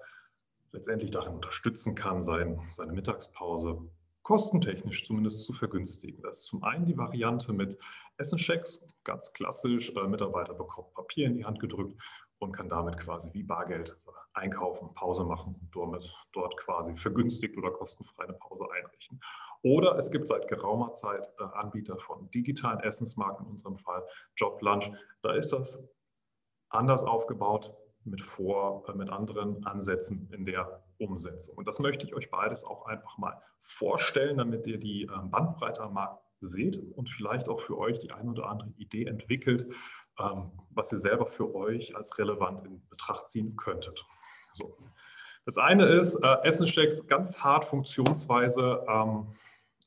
letztendlich 0.73 1.11
darin 1.11 1.35
unterstützen 1.35 1.95
kann, 1.95 2.23
sein, 2.23 2.59
seine 2.71 2.91
Mittagspause 2.91 3.89
kostentechnisch 4.21 5.05
zumindest 5.05 5.45
zu 5.45 5.53
vergünstigen. 5.53 6.21
Das 6.21 6.39
ist 6.39 6.45
zum 6.45 6.63
einen 6.63 6.85
die 6.85 6.97
Variante 6.97 7.53
mit 7.53 7.77
Essenschecks, 8.17 8.81
ganz 9.05 9.31
klassisch, 9.31 9.93
äh, 9.95 10.07
Mitarbeiter 10.07 10.53
bekommt 10.53 10.93
Papier 10.93 11.27
in 11.27 11.35
die 11.35 11.45
Hand 11.45 11.59
gedrückt 11.59 11.97
und 12.41 12.53
kann 12.53 12.69
damit 12.69 12.97
quasi 12.97 13.29
wie 13.33 13.43
Bargeld 13.43 13.95
einkaufen, 14.33 14.93
Pause 14.95 15.23
machen 15.23 15.55
und 15.59 15.75
damit 15.75 16.11
dort 16.33 16.57
quasi 16.57 16.95
vergünstigt 16.95 17.57
oder 17.57 17.71
kostenfrei 17.71 18.23
eine 18.23 18.33
Pause 18.33 18.65
einrichten. 18.71 19.19
Oder 19.61 19.95
es 19.97 20.09
gibt 20.09 20.27
seit 20.27 20.47
geraumer 20.47 20.93
Zeit 20.93 21.29
äh, 21.39 21.43
Anbieter 21.43 21.97
von 21.97 22.31
digitalen 22.31 22.79
Essensmarken, 22.79 23.45
in 23.45 23.51
unserem 23.51 23.77
Fall 23.77 24.03
Job 24.35 24.59
Lunch. 24.61 24.91
Da 25.21 25.33
ist 25.33 25.53
das 25.53 25.77
anders 26.69 27.03
aufgebaut 27.03 27.73
mit 28.03 28.23
vor, 28.23 28.89
äh, 28.89 28.93
mit 28.93 29.09
anderen 29.09 29.63
Ansätzen 29.65 30.27
in 30.31 30.45
der 30.45 30.83
Umsetzung. 30.97 31.57
Und 31.57 31.67
das 31.67 31.79
möchte 31.79 32.05
ich 32.05 32.15
euch 32.15 32.31
beides 32.31 32.63
auch 32.63 32.87
einfach 32.87 33.19
mal 33.19 33.39
vorstellen, 33.59 34.37
damit 34.37 34.65
ihr 34.65 34.79
die 34.79 35.03
ähm, 35.03 35.29
Bandbreite 35.29 35.81
am 35.81 35.93
Markt 35.93 36.23
seht 36.39 36.77
und 36.95 37.07
vielleicht 37.09 37.47
auch 37.47 37.61
für 37.61 37.77
euch 37.77 37.99
die 37.99 38.11
eine 38.11 38.31
oder 38.31 38.49
andere 38.49 38.71
Idee 38.77 39.05
entwickelt, 39.05 39.71
was 40.17 40.91
ihr 40.91 40.99
selber 40.99 41.25
für 41.25 41.55
euch 41.55 41.95
als 41.95 42.17
relevant 42.17 42.65
in 42.65 42.87
Betracht 42.89 43.27
ziehen 43.27 43.55
könntet. 43.55 44.05
So. 44.53 44.77
Das 45.45 45.57
eine 45.57 45.85
ist 45.85 46.15
äh, 46.15 46.35
Essenschecks 46.43 47.07
ganz 47.07 47.39
hart 47.39 47.65
Funktionsweise. 47.65 48.85
Ähm, 48.87 49.33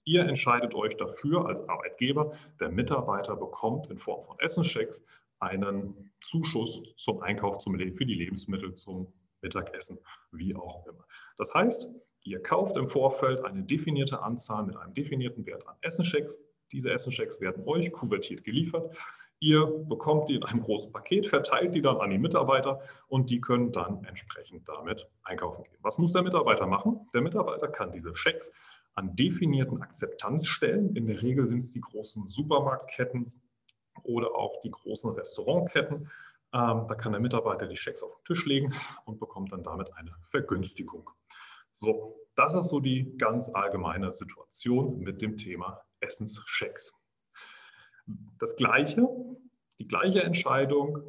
ihr 0.05 0.23
entscheidet 0.25 0.75
euch 0.75 0.97
dafür 0.97 1.47
als 1.47 1.67
Arbeitgeber, 1.69 2.33
der 2.59 2.71
Mitarbeiter 2.71 3.37
bekommt 3.37 3.89
in 3.91 3.99
Form 3.99 4.25
von 4.25 4.39
Essenschecks 4.41 5.03
einen 5.39 6.11
Zuschuss 6.23 6.83
zum 6.97 7.21
Einkauf 7.23 7.59
zum, 7.59 7.79
für 7.79 8.07
die 8.07 8.15
Lebensmittel 8.15 8.75
zum 8.75 9.13
Mittagessen, 9.43 9.99
wie 10.33 10.57
auch 10.57 10.87
immer. 10.87 11.07
Das 11.39 11.53
heißt, 11.55 11.89
ihr 12.23 12.43
kauft 12.43 12.77
im 12.77 12.87
Vorfeld 12.87 13.45
eine 13.45 13.63
definierte 13.63 14.21
Anzahl 14.23 14.65
mit 14.65 14.77
einem 14.77 14.95
definierten 14.95 15.47
Wert 15.47 15.67
an 15.69 15.77
Essenschecks. 15.83 16.39
Diese 16.73 16.91
Essenschecks 16.91 17.41
werden 17.41 17.63
euch 17.67 17.93
kuvertiert 17.93 18.43
geliefert. 18.43 18.97
Ihr 19.45 19.67
bekommt 19.67 20.31
die 20.31 20.37
in 20.37 20.43
einem 20.43 20.63
großen 20.63 20.91
Paket, 20.91 21.29
verteilt 21.29 21.75
die 21.75 21.83
dann 21.83 21.99
an 21.99 22.09
die 22.09 22.17
Mitarbeiter 22.17 22.81
und 23.09 23.29
die 23.29 23.43
können 23.43 23.73
dann 23.73 24.03
entsprechend 24.05 24.67
damit 24.67 25.07
einkaufen 25.23 25.65
gehen. 25.65 25.77
Was 25.83 25.99
muss 25.99 26.15
der 26.15 26.23
Mitarbeiter 26.23 26.67
machen? 26.67 27.11
Der 27.13 27.21
Mitarbeiter 27.21 27.69
kann 27.69 27.93
diese 27.93 28.17
Schecks 28.17 28.51
an 28.95 29.15
definierten 29.15 29.83
Akzeptanzstellen, 29.83 30.97
in 30.97 31.07
der 31.07 31.21
Regel 31.21 31.47
sind 31.47 31.59
es 31.59 31.71
die 31.73 31.83
großen 31.83 32.27
Supermarktketten 32.27 33.39
oder 34.03 34.35
auch 34.35 34.63
die 34.63 34.71
großen 34.71 35.11
Restaurantketten, 35.11 36.11
ähm, 36.55 36.87
da 36.89 36.95
kann 36.95 37.13
der 37.13 37.21
Mitarbeiter 37.21 37.67
die 37.67 37.77
Schecks 37.77 38.03
auf 38.03 38.17
den 38.17 38.25
Tisch 38.25 38.47
legen 38.47 38.73
und 39.05 39.21
bekommt 39.21 39.53
dann 39.53 39.63
damit 39.63 39.93
eine 39.95 40.13
Vergünstigung. 40.23 41.11
So, 41.71 42.17
das 42.35 42.55
ist 42.55 42.69
so 42.69 42.81
die 42.81 43.15
ganz 43.19 43.51
allgemeine 43.53 44.11
Situation 44.11 45.01
mit 45.01 45.21
dem 45.21 45.37
Thema 45.37 45.83
Essenschecks. 46.01 46.95
Das 48.39 48.57
gleiche, 48.57 49.09
die 49.79 49.89
gleiche 49.89 50.23
Entscheidung, 50.23 51.03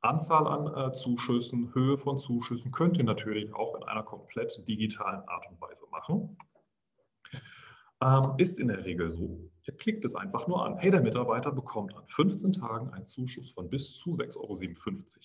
Anzahl 0.00 0.46
an 0.46 0.90
äh, 0.90 0.92
Zuschüssen, 0.92 1.74
Höhe 1.74 1.98
von 1.98 2.18
Zuschüssen 2.18 2.70
könnt 2.70 2.96
ihr 2.98 3.04
natürlich 3.04 3.52
auch 3.52 3.74
in 3.74 3.82
einer 3.82 4.04
komplett 4.04 4.66
digitalen 4.68 5.26
Art 5.26 5.46
und 5.50 5.60
Weise 5.60 5.84
machen. 5.90 6.38
Ähm, 8.00 8.34
ist 8.38 8.60
in 8.60 8.68
der 8.68 8.84
Regel 8.84 9.08
so, 9.10 9.50
ihr 9.64 9.76
klickt 9.76 10.04
es 10.04 10.14
einfach 10.14 10.46
nur 10.46 10.64
an. 10.64 10.76
Hey, 10.76 10.92
der 10.92 11.00
Mitarbeiter 11.00 11.50
bekommt 11.50 11.96
an 11.96 12.06
15 12.06 12.52
Tagen 12.52 12.90
einen 12.90 13.04
Zuschuss 13.04 13.50
von 13.50 13.68
bis 13.68 13.96
zu 13.96 14.10
6,57 14.10 14.36
Euro 14.38 14.56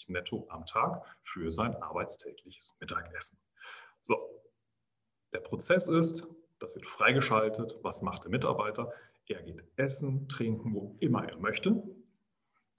netto 0.07 0.47
am 0.49 0.65
Tag 0.65 1.03
für 1.21 1.51
sein 1.51 1.75
arbeitstägliches 1.75 2.75
Mittagessen. 2.79 3.37
So, 3.99 4.17
der 5.33 5.39
Prozess 5.39 5.87
ist, 5.87 6.27
das 6.59 6.75
wird 6.75 6.87
freigeschaltet. 6.87 7.77
Was 7.83 8.01
macht 8.01 8.23
der 8.23 8.31
Mitarbeiter? 8.31 8.91
Er 9.27 9.41
geht 9.41 9.63
essen, 9.77 10.27
trinken, 10.27 10.73
wo 10.73 10.97
immer 10.99 11.27
er 11.27 11.37
möchte, 11.37 11.81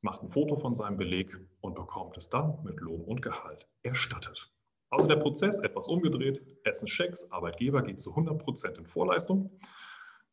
macht 0.03 0.23
ein 0.23 0.31
Foto 0.31 0.57
von 0.57 0.75
seinem 0.75 0.99
Beleg 0.99 1.35
und 1.61 1.75
bekommt 1.75 2.17
es 2.19 2.29
dann 2.29 2.63
mit 2.63 2.79
Lohn 2.81 3.03
und 3.03 3.23
Gehalt 3.23 3.67
erstattet. 3.83 4.51
Also 4.91 5.09
der 5.09 5.17
Prozess 5.17 5.59
etwas 5.59 5.89
umgedreht, 5.89 6.43
Essenschecks, 6.65 7.31
Arbeitgeber 7.33 7.83
geht 7.83 8.01
zu 8.01 8.15
100% 8.15 8.79
in 8.79 8.87
Vorleistung. 8.87 9.59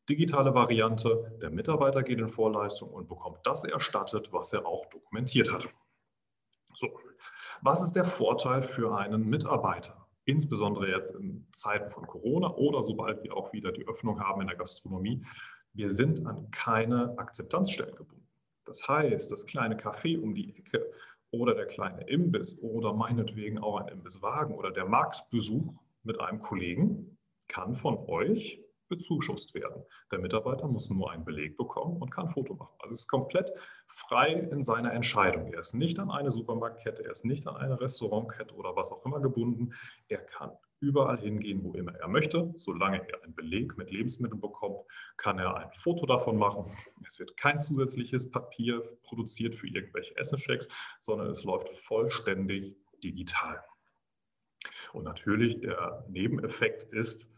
Digitale 0.09 0.53
Variante, 0.53 1.37
der 1.41 1.49
Mitarbeiter 1.49 2.03
geht 2.03 2.19
in 2.19 2.29
Vorleistung 2.29 2.89
und 2.89 3.07
bekommt 3.07 3.39
das 3.43 3.63
erstattet, 3.63 4.33
was 4.33 4.51
er 4.51 4.65
auch 4.65 4.85
dokumentiert 4.87 5.51
hat. 5.51 5.67
So, 6.75 6.99
was 7.61 7.81
ist 7.81 7.95
der 7.95 8.05
Vorteil 8.05 8.63
für 8.63 8.95
einen 8.97 9.29
Mitarbeiter? 9.29 10.07
Insbesondere 10.25 10.89
jetzt 10.89 11.15
in 11.15 11.47
Zeiten 11.53 11.89
von 11.89 12.05
Corona 12.05 12.53
oder 12.53 12.83
sobald 12.83 13.23
wir 13.23 13.35
auch 13.35 13.53
wieder 13.53 13.71
die 13.71 13.87
Öffnung 13.87 14.19
haben 14.19 14.41
in 14.41 14.47
der 14.47 14.57
Gastronomie, 14.57 15.25
wir 15.73 15.89
sind 15.89 16.25
an 16.25 16.51
keine 16.51 17.17
Akzeptanzstellen 17.17 17.95
gebunden. 17.95 18.27
Das 18.65 18.87
heißt, 18.87 19.31
das 19.31 19.45
kleine 19.45 19.75
Café 19.75 20.19
um 20.19 20.35
die 20.35 20.55
Ecke 20.55 20.85
oder 21.31 21.55
der 21.55 21.65
kleine 21.65 22.07
Imbiss 22.07 22.57
oder 22.59 22.93
meinetwegen 22.93 23.57
auch 23.57 23.77
ein 23.77 23.87
Imbisswagen 23.87 24.55
oder 24.55 24.71
der 24.71 24.85
Marktbesuch 24.85 25.73
mit 26.03 26.19
einem 26.19 26.41
Kollegen 26.41 27.17
kann 27.47 27.75
von 27.75 27.97
euch 28.07 28.61
bezuschusst 28.91 29.53
werden. 29.53 29.83
Der 30.11 30.19
Mitarbeiter 30.19 30.67
muss 30.67 30.89
nur 30.89 31.11
einen 31.11 31.23
Beleg 31.23 31.57
bekommen 31.57 32.01
und 32.01 32.11
kann 32.11 32.27
ein 32.27 32.33
Foto 32.33 32.53
machen. 32.55 32.75
Also 32.79 32.93
es 32.93 33.01
ist 33.01 33.07
komplett 33.07 33.49
frei 33.87 34.33
in 34.33 34.63
seiner 34.63 34.91
Entscheidung. 34.93 35.53
Er 35.53 35.61
ist 35.61 35.73
nicht 35.73 35.97
an 35.97 36.11
eine 36.11 36.31
Supermarktkette, 36.31 37.03
er 37.03 37.11
ist 37.11 37.23
nicht 37.23 37.47
an 37.47 37.55
eine 37.55 37.79
Restaurantkette 37.79 38.53
oder 38.53 38.75
was 38.75 38.91
auch 38.91 39.05
immer 39.05 39.21
gebunden. 39.21 39.73
Er 40.09 40.19
kann 40.19 40.51
überall 40.81 41.19
hingehen, 41.19 41.63
wo 41.63 41.73
immer 41.73 41.95
er 41.95 42.07
möchte. 42.07 42.51
Solange 42.57 43.07
er 43.09 43.23
einen 43.23 43.35
Beleg 43.35 43.77
mit 43.77 43.91
Lebensmitteln 43.91 44.41
bekommt, 44.41 44.79
kann 45.15 45.39
er 45.39 45.55
ein 45.55 45.71
Foto 45.73 46.05
davon 46.05 46.38
machen. 46.38 46.75
Es 47.07 47.19
wird 47.19 47.38
kein 47.38 47.59
zusätzliches 47.59 48.29
Papier 48.29 48.81
produziert 49.03 49.55
für 49.55 49.67
irgendwelche 49.67 50.17
Essenschecks, 50.17 50.67
sondern 51.00 51.29
es 51.29 51.43
läuft 51.43 51.69
vollständig 51.77 52.75
digital. 53.03 53.63
Und 54.93 55.05
natürlich 55.05 55.61
der 55.61 56.05
Nebeneffekt 56.09 56.83
ist, 56.91 57.31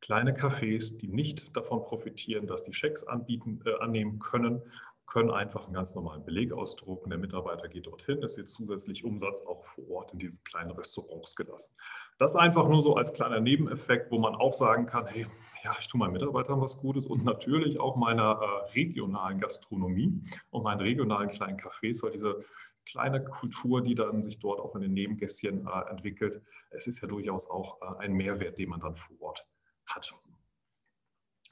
kleine 0.00 0.32
Cafés, 0.32 0.96
die 0.96 1.08
nicht 1.08 1.56
davon 1.56 1.82
profitieren, 1.82 2.46
dass 2.46 2.62
die 2.62 2.72
Schecks 2.72 3.04
anbieten, 3.04 3.60
äh, 3.66 3.74
annehmen 3.80 4.18
können, 4.20 4.62
können 5.08 5.30
einfach 5.30 5.64
einen 5.64 5.74
ganz 5.74 5.94
normalen 5.94 6.24
Beleg 6.24 6.52
ausdrucken. 6.52 7.10
Der 7.10 7.18
Mitarbeiter 7.18 7.68
geht 7.68 7.86
dorthin. 7.86 8.22
Es 8.22 8.36
wird 8.36 8.48
zusätzlich 8.48 9.04
Umsatz 9.04 9.40
auch 9.40 9.64
vor 9.64 9.88
Ort 9.90 10.12
in 10.12 10.18
diesen 10.18 10.44
kleinen 10.44 10.70
Restaurants 10.72 11.34
gelassen. 11.34 11.74
Das 12.18 12.36
einfach 12.36 12.68
nur 12.68 12.82
so 12.82 12.94
als 12.94 13.12
kleiner 13.12 13.40
Nebeneffekt, 13.40 14.10
wo 14.10 14.18
man 14.18 14.34
auch 14.34 14.52
sagen 14.52 14.86
kann, 14.86 15.06
hey, 15.06 15.26
ja, 15.64 15.74
ich 15.80 15.88
tue 15.88 15.98
meinen 15.98 16.12
Mitarbeitern 16.12 16.60
was 16.60 16.76
Gutes 16.76 17.06
und 17.06 17.24
natürlich 17.24 17.80
auch 17.80 17.96
meiner 17.96 18.40
äh, 18.40 18.70
regionalen 18.72 19.40
Gastronomie 19.40 20.22
und 20.50 20.62
meinen 20.62 20.80
regionalen 20.80 21.30
kleinen 21.30 21.58
Cafés, 21.58 22.02
weil 22.02 22.12
diese 22.12 22.38
kleine 22.84 23.24
Kultur, 23.24 23.82
die 23.82 23.94
dann 23.94 24.22
sich 24.22 24.38
dort 24.38 24.60
auch 24.60 24.74
in 24.74 24.82
den 24.82 24.92
Nebengästchen 24.92 25.66
äh, 25.66 25.90
entwickelt, 25.90 26.42
es 26.70 26.86
ist 26.86 27.00
ja 27.00 27.08
durchaus 27.08 27.48
auch 27.48 27.80
äh, 27.80 28.04
ein 28.04 28.12
Mehrwert, 28.12 28.58
den 28.58 28.68
man 28.68 28.80
dann 28.80 28.94
vor 28.94 29.16
Ort 29.20 29.46
hat. 29.86 30.14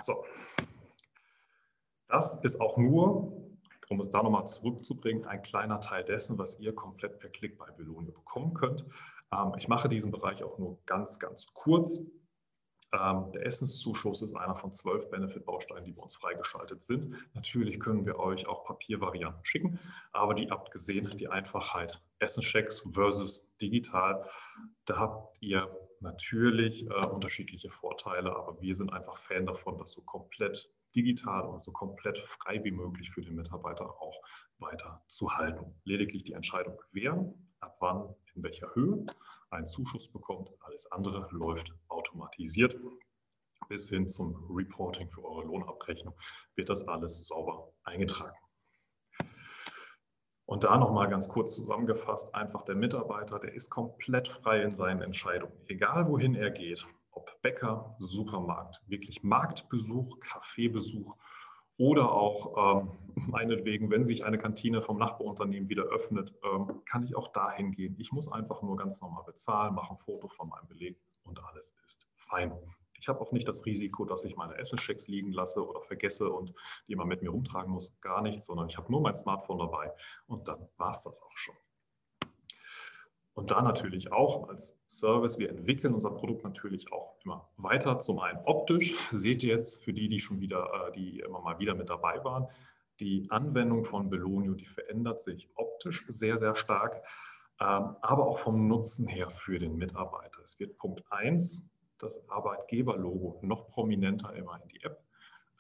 So, 0.03 0.25
das 2.09 2.35
ist 2.43 2.61
auch 2.61 2.77
nur 2.77 3.46
um 3.89 4.01
es 4.01 4.11
da 4.11 4.23
nochmal 4.23 4.47
zurückzubringen, 4.47 5.25
ein 5.27 5.43
kleiner 5.43 5.81
Teil 5.81 6.05
dessen, 6.05 6.39
was 6.39 6.59
ihr 6.59 6.75
komplett 6.75 7.19
per 7.19 7.31
Klick 7.31 7.59
bei 7.59 7.71
Belonio 7.71 8.13
bekommen 8.13 8.55
könnt. 8.55 8.85
Ähm, 9.33 9.53
ich 9.59 9.69
mache 9.69 9.89
diesen 9.89 10.11
Bereich 10.11 10.43
auch 10.43 10.59
nur 10.59 10.79
ganz, 10.87 11.19
ganz 11.19 11.47
kurz. 11.55 12.01
Ähm, 12.93 13.33
der 13.33 13.45
Essenszuschuss 13.45 14.23
ist 14.23 14.35
einer 14.35 14.57
von 14.57 14.73
zwölf 14.73 15.11
Benefit-Bausteinen, 15.11 15.85
die 15.85 15.93
bei 15.93 16.03
uns 16.03 16.17
freigeschaltet 16.17 16.83
sind. 16.83 17.15
Natürlich 17.35 17.81
können 17.81 18.07
wir 18.07 18.19
euch 18.19 18.47
auch 18.47 18.65
Papiervarianten 18.65 19.45
schicken, 19.45 19.79
aber 20.13 20.35
die 20.35 20.49
habt 20.51 20.71
gesehen, 20.71 21.11
die 21.17 21.29
Einfachheit 21.29 22.01
Essenschecks 22.21 22.89
versus 22.93 23.49
digital, 23.61 24.25
da 24.85 24.99
habt 24.99 25.37
ihr 25.43 25.69
natürlich 26.01 26.87
äh, 26.87 27.07
unterschiedliche 27.09 27.71
Vorteile, 27.71 28.35
aber 28.35 28.61
wir 28.61 28.75
sind 28.75 28.93
einfach 28.93 29.19
Fan 29.19 29.47
davon, 29.47 29.79
das 29.79 29.93
so 29.93 30.03
komplett 30.03 30.71
digital 30.97 31.47
und 31.47 31.63
so 31.63 31.71
komplett 31.71 32.19
frei 32.19 32.63
wie 32.65 32.71
möglich 32.73 33.11
für 33.13 33.23
den 33.23 33.37
Mitarbeiter 33.37 33.85
auch 33.85 34.21
weiter 34.59 35.03
zu 35.07 35.31
halten. 35.37 35.75
Lediglich 35.85 36.25
die 36.25 36.33
Entscheidung, 36.33 36.81
wer 36.93 37.33
ab 37.61 37.77
wann 37.81 38.15
in 38.35 38.43
welcher 38.43 38.75
Höhe 38.75 39.05
einen 39.51 39.67
Zuschuss 39.67 40.11
bekommt. 40.11 40.51
Alles 40.61 40.91
andere 40.93 41.29
läuft 41.31 41.73
automatisiert. 41.89 42.77
Bis 43.69 43.89
hin 43.89 44.09
zum 44.09 44.35
Reporting 44.51 45.11
für 45.11 45.25
eure 45.25 45.45
Lohnabrechnung 45.45 46.15
wird 46.55 46.69
das 46.69 46.87
alles 46.89 47.27
sauber 47.27 47.73
eingetragen. 47.85 48.37
Und 50.45 50.63
da 50.63 50.79
nochmal 50.79 51.09
ganz 51.09 51.29
kurz 51.29 51.57
zusammengefasst, 51.57 52.33
einfach 52.35 52.63
der 52.65 52.77
Mitarbeiter, 52.77 53.41
der 53.41 53.53
ist 53.55 53.69
komplett 53.69 54.29
frei 54.29 54.63
in 54.63 54.75
seinen 54.77 55.03
Entscheidungen. 55.03 55.53
Egal 55.67 56.09
wohin 56.09 56.37
er 56.37 56.53
geht, 56.53 56.87
ob 57.17 57.41
Bäcker, 57.43 57.97
Supermarkt, 57.99 58.83
wirklich 58.87 59.23
Marktbesuch, 59.23 60.21
Kaffeebesuch 60.21 61.17
oder 61.79 62.13
auch 62.13 62.83
ähm, 62.83 62.91
meinetwegen, 63.31 63.91
wenn 63.91 64.05
sich 64.05 64.25
eine 64.25 64.39
Kantine 64.39 64.83
vom 64.83 64.99
Nachbarunternehmen 64.99 65.69
wieder 65.69 65.85
öffnet, 65.85 66.33
ähm, 66.45 66.83
kann 66.85 67.05
ich 67.05 67.17
auch 67.17 67.33
dahin 67.33 67.73
gehen. 67.73 67.97
Ich 67.99 68.13
muss 68.13 68.31
einfach 68.31 68.63
nur 68.63 68.77
ganz 68.77 69.01
normal 69.01 69.25
bezahlen, 69.25 69.75
mache 69.75 69.95
ein 69.95 69.99
Foto 69.99 70.29
von 70.29 70.49
meinem 70.49 70.69
Beleg 70.69 70.99
und 71.25 71.43
alles 71.43 71.75
ist 71.87 72.07
fein. 72.17 72.53
Ich 72.99 73.09
habe 73.09 73.21
auch 73.21 73.33
nicht 73.33 73.47
das 73.47 73.65
Risiko, 73.67 74.05
dass 74.05 74.25
ich 74.25 74.37
meine 74.37 74.57
Essenschecks 74.57 75.07
liegen 75.07 75.33
lasse 75.33 75.67
oder 75.67 75.83
vergesse 75.83 76.31
und 76.31 76.55
die 76.89 76.93
immer 76.93 77.05
mit 77.05 77.23
mir 77.23 77.31
rumtragen 77.31 77.73
muss. 77.73 77.99
Gar 78.01 78.23
nichts, 78.23 78.47
sondern 78.47 78.69
ich 78.69 78.77
habe 78.77 78.91
nur 78.91 79.01
mein 79.01 79.17
Smartphone 79.17 79.59
dabei 79.59 79.93
und 80.27 80.49
dann 80.49 80.69
war 80.77 80.93
es 80.93 81.03
das 81.03 81.23
auch 81.23 81.37
schon. 81.37 81.55
Und 83.37 83.51
da 83.51 83.61
natürlich 83.61 84.13
auch 84.13 84.49
als 84.49 84.81
Service, 84.89 85.39
wir 85.39 85.51
entwickeln 85.51 85.93
unser 85.93 86.11
Produkt 86.11 86.43
natürlich 86.43 86.91
auch 86.91 87.17
immer 87.23 87.47
weiter. 87.59 87.99
Zum 87.99 88.19
einen 88.19 88.41
optisch, 88.47 88.95
seht 89.13 89.43
ihr 89.43 89.55
jetzt 89.55 89.85
für 89.85 89.93
die, 89.93 90.09
die 90.09 90.21
schon 90.21 90.41
wieder, 90.41 90.89
äh, 90.89 90.93
die 90.93 91.21
immer 91.21 91.43
mal 91.43 91.59
wieder 91.59 91.75
mit 91.75 91.91
dabei 91.91 92.25
waren, 92.25 92.49
die 92.99 93.27
Anwendung 93.29 93.85
von 93.85 94.09
Belonio, 94.09 94.55
die 94.55 94.65
verändert 94.65 95.21
sich 95.21 95.51
optisch 95.55 96.07
sehr, 96.09 96.39
sehr 96.39 96.57
stark, 96.57 97.03
ähm, 97.61 97.97
aber 98.01 98.27
auch 98.27 98.39
vom 98.39 98.69
Nutzen 98.69 99.07
her 99.07 99.29
für 99.31 99.59
den 99.59 99.77
Mitarbeiter. 99.77 100.41
Es 100.43 100.59
wird 100.59 100.79
Punkt 100.79 101.05
1, 101.11 101.63
das 101.99 102.27
Arbeitgeberlogo 102.31 103.41
noch 103.43 103.69
prominenter 103.69 104.33
immer 104.33 104.59
in 104.63 104.69
die 104.71 104.83
App 104.83 105.05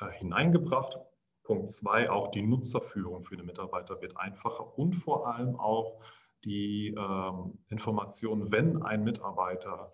äh, 0.00 0.10
hineingebracht. 0.12 0.98
Punkt 1.42 1.70
2, 1.70 2.08
auch 2.08 2.30
die 2.30 2.42
Nutzerführung 2.42 3.22
für 3.22 3.36
den 3.36 3.44
Mitarbeiter 3.44 4.00
wird 4.00 4.16
einfacher 4.16 4.78
und 4.78 4.94
vor 4.94 5.28
allem 5.28 5.60
auch 5.60 6.00
die 6.44 6.94
ähm, 6.96 7.58
Information, 7.68 8.52
wenn 8.52 8.82
ein 8.82 9.04
Mitarbeiter 9.04 9.92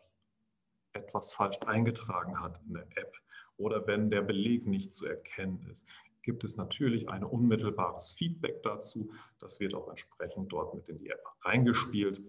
etwas 0.93 1.33
falsch 1.33 1.59
eingetragen 1.67 2.41
hat 2.41 2.61
in 2.67 2.75
der 2.75 2.87
App 2.97 3.15
oder 3.57 3.87
wenn 3.87 4.11
der 4.11 4.23
Beleg 4.23 4.67
nicht 4.67 4.93
zu 4.93 5.07
erkennen 5.07 5.67
ist, 5.71 5.87
gibt 6.23 6.45
es 6.45 6.57
natürlich 6.57 7.09
ein 7.09 7.25
unmittelbares 7.25 8.11
Feedback 8.11 8.63
dazu. 8.63 9.13
Das 9.39 9.61
wird 9.61 9.75
auch 9.75 9.89
entsprechend 9.89 10.53
dort 10.53 10.75
mit 10.75 10.89
in 10.89 10.99
die 10.99 11.11
App 11.11 11.25
reingespielt, 11.43 12.21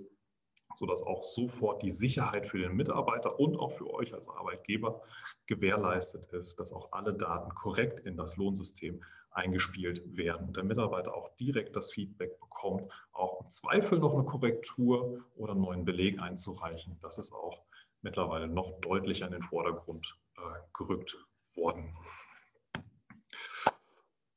sodass 0.76 1.04
auch 1.04 1.24
sofort 1.24 1.84
die 1.84 1.92
Sicherheit 1.92 2.48
für 2.48 2.58
den 2.58 2.76
Mitarbeiter 2.76 3.40
und 3.40 3.56
auch 3.58 3.72
für 3.72 3.94
euch 3.94 4.14
als 4.14 4.30
Arbeitgeber 4.30 5.02
gewährleistet 5.46 6.32
ist, 6.34 6.60
dass 6.60 6.74
auch 6.74 6.92
alle 6.92 7.14
Daten 7.14 7.54
korrekt 7.54 8.00
in 8.06 8.18
das 8.18 8.38
Lohnsystem 8.38 9.04
eingespielt 9.36 10.02
werden 10.16 10.54
der 10.54 10.64
Mitarbeiter 10.64 11.16
auch 11.16 11.36
direkt 11.36 11.76
das 11.76 11.92
Feedback 11.92 12.40
bekommt, 12.40 12.92
auch 13.12 13.42
im 13.42 13.50
Zweifel 13.50 14.00
noch 14.00 14.14
eine 14.14 14.24
Korrektur 14.24 15.24
oder 15.36 15.54
einen 15.54 15.62
neuen 15.62 15.86
Beleg 15.86 16.20
einzureichen. 16.20 16.98
Das 17.02 17.18
ist 17.18 17.34
auch 17.34 17.64
mittlerweile 18.02 18.48
noch 18.48 18.80
deutlicher 18.82 19.26
in 19.26 19.32
den 19.34 19.44
Vordergrund 19.44 20.18
äh, 20.38 20.42
gerückt 20.74 21.18
worden. 21.56 21.96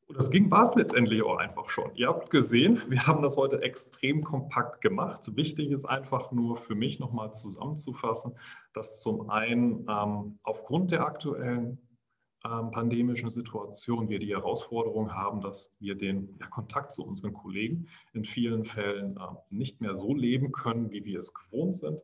Und 0.08 0.16
das 0.16 0.30
ging 0.30 0.48
war 0.52 0.62
es 0.62 0.74
letztendlich 0.76 1.22
auch 1.22 1.38
einfach 1.38 1.68
schon. 1.68 1.90
Ihr 1.94 2.06
habt 2.08 2.30
gesehen, 2.30 2.80
wir 2.88 3.06
haben 3.06 3.22
das 3.22 3.36
heute 3.36 3.60
extrem 3.62 4.22
kompakt 4.22 4.80
gemacht. 4.80 5.34
Wichtig 5.34 5.72
ist 5.72 5.84
einfach 5.84 6.30
nur 6.30 6.56
für 6.56 6.76
mich 6.76 7.00
nochmal 7.00 7.34
zusammenzufassen, 7.34 8.38
dass 8.72 9.00
zum 9.00 9.30
einen 9.30 9.84
ähm, 9.88 10.38
aufgrund 10.44 10.92
der 10.92 11.04
aktuellen 11.04 11.85
ähm, 12.46 12.70
pandemischen 12.70 13.30
Situation 13.30 14.08
wir 14.08 14.18
die 14.18 14.34
Herausforderung 14.34 15.12
haben, 15.12 15.40
dass 15.40 15.74
wir 15.80 15.96
den 15.96 16.36
ja, 16.40 16.46
Kontakt 16.46 16.92
zu 16.92 17.04
unseren 17.04 17.32
Kollegen 17.32 17.88
in 18.12 18.24
vielen 18.24 18.64
Fällen 18.64 19.16
äh, 19.16 19.20
nicht 19.50 19.80
mehr 19.80 19.96
so 19.96 20.14
leben 20.14 20.52
können, 20.52 20.90
wie 20.90 21.04
wir 21.04 21.18
es 21.18 21.34
gewohnt 21.34 21.76
sind. 21.76 22.00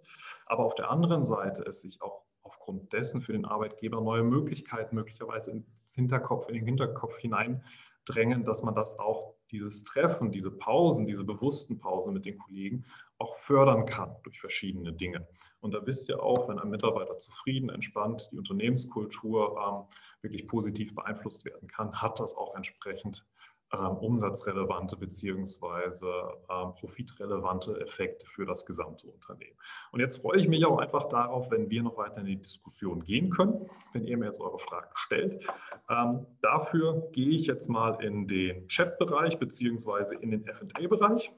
Aber 0.46 0.64
auf 0.64 0.74
der 0.74 0.90
anderen 0.90 1.24
Seite 1.24 1.62
es 1.66 1.82
sich 1.82 2.02
auch 2.02 2.22
aufgrund 2.42 2.92
dessen 2.92 3.22
für 3.22 3.32
den 3.32 3.44
Arbeitgeber 3.44 4.00
neue 4.00 4.22
Möglichkeiten 4.22 4.96
möglicherweise 4.96 5.52
ins 5.52 5.94
Hinterkopf, 5.94 6.48
in 6.48 6.54
den 6.54 6.64
Hinterkopf 6.64 7.16
hineindrängen, 7.18 8.44
dass 8.44 8.62
man 8.62 8.74
das 8.74 8.98
auch, 8.98 9.34
dieses 9.52 9.84
Treffen, 9.84 10.32
diese 10.32 10.50
Pausen, 10.50 11.06
diese 11.06 11.24
bewussten 11.24 11.78
Pausen 11.78 12.14
mit 12.14 12.24
den 12.24 12.38
Kollegen 12.38 12.86
auch 13.22 13.36
fördern 13.36 13.86
kann 13.86 14.14
durch 14.24 14.40
verschiedene 14.40 14.92
Dinge. 14.92 15.26
Und 15.60 15.74
da 15.74 15.86
wisst 15.86 16.08
ihr 16.08 16.20
auch, 16.20 16.48
wenn 16.48 16.58
ein 16.58 16.70
Mitarbeiter 16.70 17.18
zufrieden, 17.18 17.70
entspannt, 17.70 18.28
die 18.32 18.38
Unternehmenskultur 18.38 19.56
ähm, 19.56 19.96
wirklich 20.20 20.48
positiv 20.48 20.94
beeinflusst 20.94 21.44
werden 21.44 21.68
kann, 21.68 22.02
hat 22.02 22.18
das 22.18 22.36
auch 22.36 22.56
entsprechend 22.56 23.24
ähm, 23.72 23.96
umsatzrelevante 23.96 24.96
beziehungsweise 24.96 26.06
ähm, 26.50 26.74
profitrelevante 26.74 27.80
Effekte 27.80 28.26
für 28.26 28.44
das 28.44 28.66
gesamte 28.66 29.06
Unternehmen. 29.06 29.56
Und 29.92 30.00
jetzt 30.00 30.20
freue 30.20 30.38
ich 30.38 30.48
mich 30.48 30.66
auch 30.66 30.78
einfach 30.78 31.08
darauf, 31.08 31.50
wenn 31.50 31.70
wir 31.70 31.82
noch 31.82 31.96
weiter 31.96 32.18
in 32.18 32.26
die 32.26 32.36
Diskussion 32.36 33.02
gehen 33.04 33.30
können, 33.30 33.70
wenn 33.92 34.04
ihr 34.04 34.18
mir 34.18 34.26
jetzt 34.26 34.40
eure 34.40 34.58
Fragen 34.58 34.90
stellt. 34.94 35.46
Ähm, 35.88 36.26
dafür 36.42 37.08
gehe 37.12 37.30
ich 37.30 37.46
jetzt 37.46 37.68
mal 37.68 38.02
in 38.04 38.26
den 38.26 38.68
Chat-Bereich 38.68 39.38
beziehungsweise 39.38 40.16
in 40.16 40.32
den 40.32 40.44
FA-Bereich. 40.44 41.30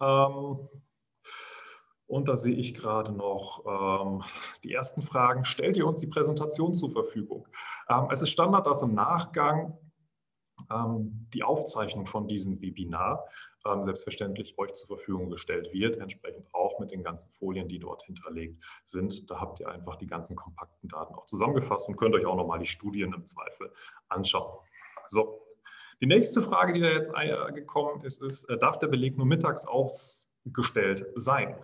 Ähm, 0.00 0.68
und 2.06 2.26
da 2.26 2.36
sehe 2.36 2.56
ich 2.56 2.74
gerade 2.74 3.12
noch 3.12 3.64
ähm, 3.66 4.22
die 4.64 4.72
ersten 4.72 5.00
Fragen. 5.00 5.44
Stellt 5.44 5.76
ihr 5.76 5.86
uns 5.86 5.98
die 5.98 6.08
Präsentation 6.08 6.74
zur 6.74 6.90
Verfügung? 6.90 7.46
Ähm, 7.88 8.08
es 8.10 8.20
ist 8.20 8.30
Standard, 8.30 8.66
dass 8.66 8.82
im 8.82 8.94
Nachgang 8.94 9.78
ähm, 10.70 11.28
die 11.32 11.44
Aufzeichnung 11.44 12.06
von 12.06 12.26
diesem 12.26 12.60
Webinar 12.60 13.24
ähm, 13.64 13.84
selbstverständlich 13.84 14.58
euch 14.58 14.72
zur 14.74 14.88
Verfügung 14.88 15.30
gestellt 15.30 15.72
wird, 15.72 15.98
entsprechend 15.98 16.52
auch 16.54 16.80
mit 16.80 16.90
den 16.90 17.04
ganzen 17.04 17.30
Folien, 17.34 17.68
die 17.68 17.78
dort 17.78 18.02
hinterlegt 18.02 18.62
sind. 18.86 19.30
Da 19.30 19.40
habt 19.40 19.60
ihr 19.60 19.68
einfach 19.68 19.96
die 19.96 20.06
ganzen 20.06 20.34
kompakten 20.34 20.88
Daten 20.88 21.14
auch 21.14 21.26
zusammengefasst 21.26 21.88
und 21.88 21.96
könnt 21.96 22.14
euch 22.14 22.26
auch 22.26 22.36
nochmal 22.36 22.58
die 22.58 22.66
Studien 22.66 23.12
im 23.12 23.26
Zweifel 23.26 23.72
anschauen. 24.08 24.58
So, 25.06 25.42
die 26.00 26.06
nächste 26.06 26.42
Frage, 26.42 26.72
die 26.72 26.80
da 26.80 26.90
jetzt 26.90 27.12
gekommen 27.54 28.04
ist, 28.04 28.22
ist, 28.22 28.44
äh, 28.44 28.58
darf 28.58 28.78
der 28.78 28.88
Beleg 28.88 29.16
nur 29.16 29.26
mittags 29.26 29.66
ausgestellt 29.66 31.06
sein? 31.16 31.56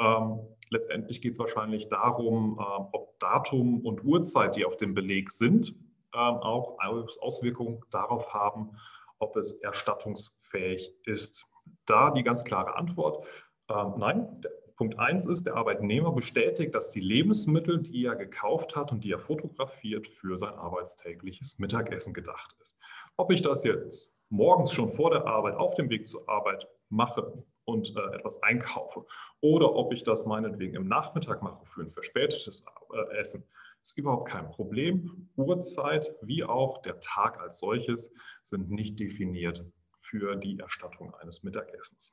Ähm, 0.00 0.40
letztendlich 0.70 1.20
geht 1.20 1.32
es 1.32 1.38
wahrscheinlich 1.38 1.88
darum, 1.88 2.58
äh, 2.58 2.62
ob 2.92 3.18
Datum 3.18 3.80
und 3.84 4.02
Uhrzeit, 4.04 4.56
die 4.56 4.64
auf 4.64 4.76
dem 4.76 4.94
Beleg 4.94 5.30
sind, 5.30 5.74
ähm, 6.14 6.36
auch 6.36 6.78
Auswirkungen 7.20 7.80
darauf 7.90 8.32
haben, 8.32 8.76
ob 9.18 9.36
es 9.36 9.52
erstattungsfähig 9.52 10.94
ist. 11.04 11.46
Da 11.86 12.10
die 12.10 12.22
ganz 12.22 12.44
klare 12.44 12.76
Antwort, 12.76 13.26
ähm, 13.68 13.94
nein. 13.98 14.40
Punkt 14.76 14.98
1 14.98 15.26
ist, 15.26 15.46
der 15.46 15.54
Arbeitnehmer 15.54 16.10
bestätigt, 16.12 16.74
dass 16.74 16.90
die 16.90 17.00
Lebensmittel, 17.00 17.82
die 17.82 18.04
er 18.06 18.16
gekauft 18.16 18.74
hat 18.74 18.90
und 18.90 19.04
die 19.04 19.12
er 19.12 19.20
fotografiert, 19.20 20.08
für 20.08 20.36
sein 20.38 20.54
arbeitstägliches 20.54 21.58
Mittagessen 21.58 22.14
gedacht 22.14 22.56
ist. 22.60 22.76
Ob 23.16 23.30
ich 23.30 23.42
das 23.42 23.64
jetzt 23.64 24.16
morgens 24.28 24.72
schon 24.72 24.88
vor 24.88 25.10
der 25.10 25.26
Arbeit 25.26 25.54
auf 25.56 25.74
dem 25.74 25.90
Weg 25.90 26.06
zur 26.06 26.28
Arbeit 26.28 26.66
mache 26.88 27.44
und 27.64 27.94
äh, 27.96 28.16
etwas 28.16 28.42
einkaufe 28.42 29.06
oder 29.40 29.74
ob 29.74 29.92
ich 29.92 30.02
das 30.02 30.26
meinetwegen 30.26 30.74
im 30.74 30.88
Nachmittag 30.88 31.42
mache 31.42 31.64
für 31.66 31.82
ein 31.82 31.90
verspätetes 31.90 32.64
äh, 32.92 33.16
Essen, 33.18 33.44
ist 33.80 33.98
überhaupt 33.98 34.30
kein 34.30 34.50
Problem. 34.50 35.28
Uhrzeit 35.36 36.14
wie 36.22 36.44
auch 36.44 36.82
der 36.82 37.00
Tag 37.00 37.40
als 37.40 37.58
solches 37.58 38.10
sind 38.42 38.70
nicht 38.70 38.98
definiert 38.98 39.64
für 40.00 40.36
die 40.36 40.58
Erstattung 40.58 41.14
eines 41.16 41.42
Mittagessens. 41.42 42.12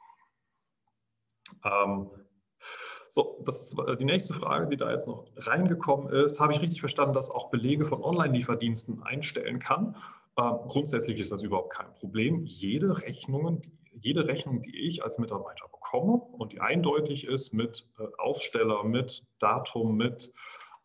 Ähm, 1.63 2.09
so, 3.07 3.43
das, 3.45 3.75
die 3.99 4.05
nächste 4.05 4.33
Frage, 4.33 4.67
die 4.67 4.77
da 4.77 4.91
jetzt 4.91 5.07
noch 5.07 5.25
reingekommen 5.35 6.11
ist, 6.13 6.39
habe 6.39 6.53
ich 6.53 6.61
richtig 6.61 6.79
verstanden, 6.79 7.13
dass 7.13 7.31
auch 7.31 7.49
Belege 7.49 7.85
von 7.85 8.03
Online-Lieferdiensten 8.03 9.01
einstellen 9.01 9.59
kann? 9.59 9.95
Grundsätzlich 10.67 11.19
ist 11.19 11.31
das 11.31 11.43
überhaupt 11.43 11.73
kein 11.73 11.93
Problem. 11.95 12.43
Jede 12.45 13.01
Rechnung, 13.01 13.61
jede 13.93 14.27
Rechnung, 14.27 14.61
die 14.61 14.77
ich 14.87 15.03
als 15.03 15.17
Mitarbeiter 15.19 15.67
bekomme 15.71 16.13
und 16.13 16.53
die 16.53 16.61
eindeutig 16.61 17.25
ist 17.25 17.53
mit 17.53 17.87
äh, 17.97 18.03
Aussteller, 18.17 18.83
mit 18.83 19.23
Datum, 19.39 19.97
mit 19.97 20.31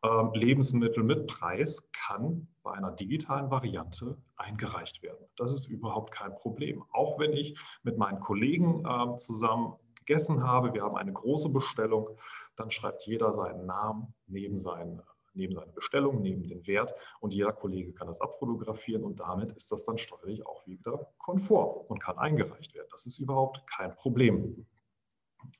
ähm, 0.04 0.30
Lebensmittel 0.34 1.02
mit 1.02 1.26
Preis 1.26 1.88
kann 1.92 2.48
bei 2.62 2.72
einer 2.72 2.92
digitalen 2.92 3.50
Variante 3.50 4.18
eingereicht 4.36 5.02
werden. 5.02 5.26
Das 5.36 5.52
ist 5.52 5.66
überhaupt 5.66 6.12
kein 6.12 6.34
Problem. 6.34 6.84
Auch 6.92 7.18
wenn 7.18 7.32
ich 7.32 7.58
mit 7.82 7.96
meinen 7.96 8.20
Kollegen 8.20 8.84
ähm, 8.86 9.18
zusammen 9.18 9.74
gegessen 9.94 10.42
habe, 10.42 10.74
wir 10.74 10.82
haben 10.82 10.96
eine 10.96 11.12
große 11.12 11.48
Bestellung, 11.48 12.10
dann 12.56 12.70
schreibt 12.70 13.06
jeder 13.06 13.32
seinen 13.32 13.66
Namen 13.66 14.14
neben, 14.26 14.58
seinen, 14.58 15.00
neben 15.34 15.54
seine 15.54 15.72
Bestellung, 15.72 16.22
neben 16.22 16.42
den 16.42 16.66
Wert 16.66 16.94
und 17.20 17.32
jeder 17.32 17.52
Kollege 17.52 17.92
kann 17.92 18.06
das 18.06 18.20
abfotografieren 18.20 19.04
und 19.04 19.20
damit 19.20 19.52
ist 19.52 19.70
das 19.72 19.84
dann 19.84 19.98
steuerlich 19.98 20.46
auch 20.46 20.66
wieder 20.66 21.12
konform 21.18 21.84
und 21.88 22.00
kann 22.00 22.18
eingereicht 22.18 22.74
werden. 22.74 22.88
Das 22.90 23.06
ist 23.06 23.18
überhaupt 23.18 23.66
kein 23.66 23.94
Problem. 23.94 24.66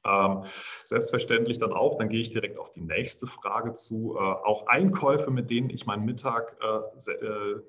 Ähm, 0.05 0.45
selbstverständlich 0.85 1.59
dann 1.59 1.73
auch, 1.73 1.99
dann 1.99 2.09
gehe 2.09 2.21
ich 2.21 2.31
direkt 2.31 2.59
auf 2.59 2.71
die 2.71 2.81
nächste 2.81 3.27
Frage 3.27 3.75
zu, 3.75 4.17
äh, 4.17 4.21
auch 4.21 4.67
Einkäufe, 4.67 5.31
mit 5.31 5.51
denen 5.51 5.71
ich 5.71 5.87
meinen 5.87 6.05
Mittag, 6.05 6.57
äh, 6.63 7.11
äh, 7.11 7.61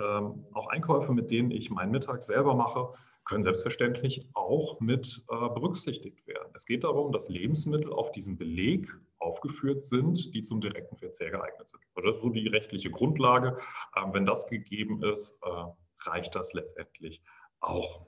ähm, 0.00 0.46
auch 0.52 0.68
Einkäufe, 0.68 1.12
mit 1.12 1.30
denen 1.30 1.50
ich 1.50 1.70
meinen 1.70 1.90
Mittag 1.90 2.22
selber 2.22 2.54
mache, 2.54 2.94
können 3.24 3.42
selbstverständlich 3.42 4.28
auch 4.34 4.80
mit 4.80 5.22
äh, 5.28 5.48
berücksichtigt 5.50 6.26
werden. 6.26 6.50
Es 6.54 6.66
geht 6.66 6.84
darum, 6.84 7.12
dass 7.12 7.28
Lebensmittel 7.28 7.92
auf 7.92 8.10
diesem 8.12 8.38
Beleg 8.38 8.88
aufgeführt 9.28 9.84
sind, 9.84 10.34
die 10.34 10.42
zum 10.42 10.60
direkten 10.60 10.96
Verzehr 10.96 11.30
geeignet 11.30 11.68
sind. 11.68 11.82
Das 11.94 12.16
ist 12.16 12.22
so 12.22 12.30
die 12.30 12.48
rechtliche 12.48 12.90
Grundlage. 12.90 13.58
Ähm, 13.96 14.12
wenn 14.12 14.26
das 14.26 14.48
gegeben 14.48 15.02
ist, 15.02 15.36
äh, 15.42 16.08
reicht 16.08 16.34
das 16.34 16.52
letztendlich 16.54 17.22
auch. 17.60 18.06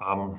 Ähm, 0.00 0.38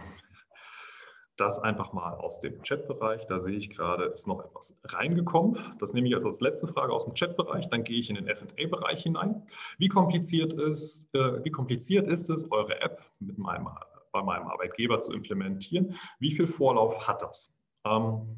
das 1.38 1.58
einfach 1.60 1.94
mal 1.94 2.16
aus 2.16 2.40
dem 2.40 2.62
Chatbereich. 2.62 3.26
Da 3.28 3.40
sehe 3.40 3.58
ich 3.58 3.70
gerade, 3.70 4.06
ist 4.06 4.28
noch 4.28 4.44
etwas 4.44 4.78
reingekommen. 4.84 5.58
Das 5.80 5.94
nehme 5.94 6.08
ich 6.08 6.16
als, 6.16 6.26
als 6.26 6.42
letzte 6.42 6.68
Frage 6.68 6.92
aus 6.92 7.06
dem 7.06 7.14
Chatbereich. 7.14 7.70
Dann 7.70 7.84
gehe 7.84 7.98
ich 7.98 8.10
in 8.10 8.16
den 8.16 8.28
FA-Bereich 8.28 9.04
hinein. 9.04 9.48
Wie 9.78 9.88
kompliziert, 9.88 10.54
ist, 10.54 11.14
äh, 11.16 11.44
wie 11.44 11.52
kompliziert 11.52 12.08
ist 12.08 12.30
es, 12.30 12.52
eure 12.52 12.82
App 12.82 13.02
mit 13.20 13.38
meinem, 13.38 13.70
bei 14.12 14.22
meinem 14.22 14.48
Arbeitgeber 14.48 15.00
zu 15.00 15.14
implementieren? 15.14 15.96
Wie 16.20 16.32
viel 16.32 16.48
Vorlauf 16.48 17.08
hat 17.08 17.22
das? 17.22 17.56
Ähm, 17.86 18.38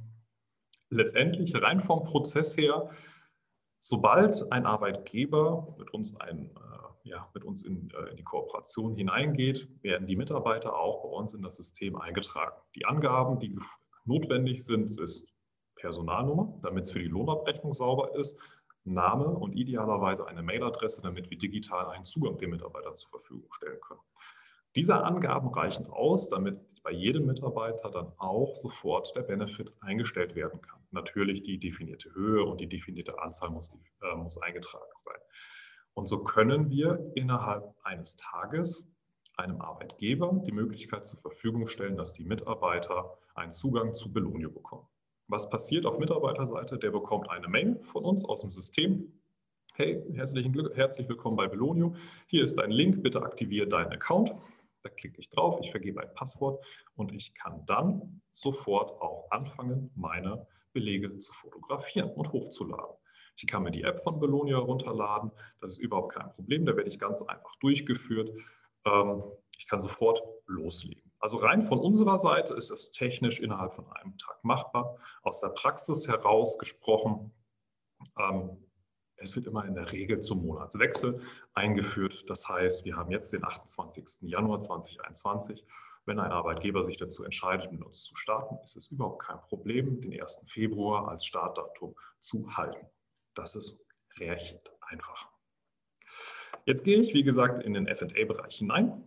letztendlich 0.92 1.56
rein 1.56 1.80
vom 1.80 2.04
Prozess 2.04 2.56
her, 2.58 2.90
sobald 3.80 4.52
ein 4.52 4.66
Arbeitgeber 4.66 5.76
mit 5.80 5.92
uns 5.94 6.16
ein 6.20 6.52
äh, 6.56 6.82
ja, 7.04 7.28
mit 7.34 7.44
uns 7.44 7.64
in, 7.64 7.90
äh, 7.92 8.10
in, 8.12 8.18
die 8.18 8.24
Kooperation 8.24 8.96
hineingeht, 8.96 9.68
werden 9.82 10.08
die 10.08 10.16
Mitarbeiter 10.16 10.76
auch 10.76 11.04
bei 11.04 11.10
uns 11.10 11.34
in 11.34 11.42
das 11.42 11.56
System 11.56 11.96
eingetragen. 11.96 12.56
Die 12.76 12.86
Angaben, 12.86 13.40
die 13.40 13.58
notwendig 14.06 14.64
sind, 14.66 15.00
ist 15.00 15.28
Personalnummer, 15.76 16.60
damit 16.62 16.84
es 16.84 16.92
für 16.92 17.00
die 17.00 17.08
Lohnabrechnung 17.08 17.74
sauber 17.74 18.16
ist, 18.16 18.40
Name 18.84 19.26
und 19.26 19.54
idealerweise 19.54 20.28
eine 20.28 20.42
Mailadresse, 20.42 21.02
damit 21.02 21.30
wir 21.30 21.38
digital 21.38 21.88
einen 21.90 22.06
Zugang 22.06 22.38
den 22.38 22.50
Mitarbeitern 22.50 22.98
zur 22.98 23.12
Verfügung 23.12 23.52
stellen 23.54 23.80
können. 23.82 24.00
Diese 24.76 25.04
Angaben 25.04 25.50
reichen 25.50 25.88
aus, 25.88 26.30
damit 26.30 26.60
bei 26.84 26.92
jedem 26.92 27.26
Mitarbeiter 27.26 27.90
dann 27.92 28.12
auch 28.18 28.56
sofort 28.56 29.14
der 29.16 29.24
Benefit 29.24 29.72
eingestellt 29.82 30.36
werden 30.36 30.62
kann. 30.62 30.80
Natürlich 30.92 31.44
die 31.44 31.60
definierte 31.60 32.14
Höhe 32.14 32.44
und 32.44 32.62
die 32.62 32.68
definierte 32.68 33.22
Anzahl 33.22 33.50
muss, 33.50 33.74
äh, 34.02 34.16
muss 34.16 34.42
eingetragen 34.42 34.92
sein. 35.04 35.20
Und 35.94 36.08
so 36.08 36.24
können 36.24 36.70
wir 36.70 37.12
innerhalb 37.16 37.76
eines 37.84 38.16
Tages 38.16 38.90
einem 39.36 39.62
Arbeitgeber 39.62 40.42
die 40.46 40.52
Möglichkeit 40.52 41.06
zur 41.06 41.20
Verfügung 41.20 41.68
stellen, 41.68 41.98
dass 41.98 42.14
die 42.14 42.24
Mitarbeiter 42.24 43.18
einen 43.36 43.52
Zugang 43.52 43.94
zu 43.94 44.12
Belonio 44.12 44.52
bekommen. 44.52 44.88
Was 45.28 45.50
passiert 45.50 45.86
auf 45.86 46.00
Mitarbeiterseite? 46.00 46.78
Der 46.78 46.92
bekommt 46.92 47.30
eine 47.30 47.48
Mail 47.48 47.80
von 47.92 48.04
uns 48.04 48.26
aus 48.26 48.42
dem 48.42 48.52
System. 48.52 49.12
Hey, 49.76 50.04
herzlichen 50.14 50.52
Glück, 50.52 50.76
herzlich 50.76 51.08
willkommen 51.08 51.38
bei 51.38 51.48
Belonio. 51.48 51.96
Hier 52.28 52.44
ist 52.44 52.56
dein 52.56 52.72
Link, 52.72 53.02
bitte 53.04 53.22
aktiviere 53.22 53.68
deinen 53.68 53.92
Account. 53.94 54.34
Da 54.84 54.90
klicke 54.90 55.20
ich 55.20 55.30
drauf, 55.30 55.60
ich 55.62 55.72
vergebe 55.72 56.02
ein 56.02 56.14
Passwort 56.14 56.64
und 56.96 57.14
ich 57.14 57.34
kann 57.34 57.66
dann 57.66 58.22
sofort 58.32 58.92
auch 59.02 59.30
anfangen, 59.30 59.92
meine 59.96 60.48
Belege 60.74 61.20
zu 61.20 61.34
fotografieren 61.34 62.10
und 62.12 62.32
hochzuladen. 62.32 62.96
Ich 63.36 63.48
kann 63.48 63.64
mir 63.64 63.72
die 63.72 63.84
App 63.84 64.00
von 64.02 64.20
Belonia 64.20 64.58
runterladen. 64.58 65.32
Das 65.60 65.74
ist 65.74 65.80
überhaupt 65.80 66.14
kein 66.14 66.32
Problem. 66.34 66.66
Da 66.66 66.76
werde 66.76 66.90
ich 66.90 67.00
ganz 67.00 67.22
einfach 67.22 67.56
durchgeführt. 67.58 68.30
Ähm, 68.86 69.24
ich 69.58 69.68
kann 69.68 69.80
sofort 69.80 70.22
loslegen. 70.48 71.12
Also 71.20 71.38
rein 71.38 71.62
von 71.62 71.80
unserer 71.80 72.18
Seite 72.18 72.54
ist 72.56 72.72
es 72.72 72.92
technisch 72.92 73.40
innerhalb 73.40 73.74
von 73.74 73.88
einem 73.88 74.18
Tag 74.18 74.44
machbar. 74.44 74.98
Aus 75.22 75.40
der 75.42 75.50
Praxis 75.50 76.08
heraus 76.08 76.58
gesprochen, 76.58 77.32
ähm, 78.18 78.58
es 79.22 79.36
wird 79.36 79.48
immer 79.48 79.66
in 79.66 79.76
der 79.76 79.92
Regel 79.92 80.20
zum 80.22 80.46
Monatswechsel 80.46 81.22
eingeführt. 81.54 82.24
Das 82.28 82.48
heißt, 82.50 82.86
wir 82.86 82.96
haben 82.96 83.12
jetzt 83.12 83.32
den 83.34 83.44
28. 83.44 84.30
Januar 84.30 84.62
2021. 84.62 85.64
Wenn 86.06 86.20
ein 86.20 86.32
Arbeitgeber 86.32 86.82
sich 86.82 86.98
dazu 86.98 87.24
entscheidet, 87.24 87.72
mit 87.72 87.84
uns 87.84 88.04
zu 88.04 88.16
starten, 88.16 88.58
ist 88.64 88.76
es 88.76 88.90
überhaupt 88.90 89.22
kein 89.22 89.40
Problem, 89.42 90.02
den 90.02 90.20
1. 90.20 90.46
Februar 90.48 91.08
als 91.10 91.26
Startdatum 91.26 91.96
zu 92.20 92.58
halten. 92.58 92.88
Das 93.36 93.56
ist 93.56 93.86
recht 94.18 94.72
einfach. 94.82 95.30
Jetzt 96.66 96.84
gehe 96.84 97.00
ich, 97.00 97.14
wie 97.14 97.24
gesagt, 97.24 97.64
in 97.64 97.74
den 97.74 97.88
FA-Bereich 97.88 98.58
hinein. 98.58 99.04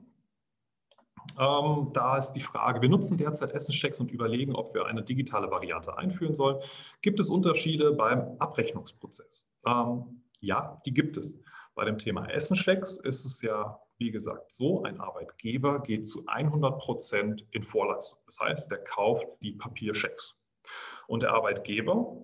Ähm, 1.38 1.90
da 1.92 2.18
ist 2.18 2.32
die 2.32 2.40
Frage, 2.40 2.80
wir 2.80 2.88
nutzen 2.88 3.18
derzeit 3.18 3.52
Essenschecks 3.52 3.98
und 3.98 4.10
überlegen, 4.10 4.54
ob 4.54 4.74
wir 4.74 4.86
eine 4.86 5.02
digitale 5.02 5.50
Variante 5.50 5.96
einführen 5.96 6.34
sollen. 6.34 6.62
Gibt 7.02 7.18
es 7.18 7.30
Unterschiede 7.30 7.92
beim 7.92 8.36
Abrechnungsprozess? 8.38 9.53
Ähm, 9.66 10.22
ja, 10.40 10.80
die 10.86 10.94
gibt 10.94 11.16
es. 11.16 11.38
Bei 11.74 11.84
dem 11.84 11.98
Thema 11.98 12.26
Essenschecks 12.26 12.96
ist 12.98 13.24
es 13.24 13.42
ja, 13.42 13.80
wie 13.98 14.10
gesagt, 14.10 14.50
so, 14.50 14.82
ein 14.82 15.00
Arbeitgeber 15.00 15.80
geht 15.80 16.06
zu 16.06 16.24
100 16.26 16.78
Prozent 16.78 17.46
in 17.50 17.64
Vorleistung. 17.64 18.20
Das 18.26 18.38
heißt, 18.40 18.70
der 18.70 18.84
kauft 18.84 19.26
die 19.40 19.52
Papierschecks. 19.52 20.36
Und 21.06 21.22
der 21.22 21.32
Arbeitgeber 21.32 22.16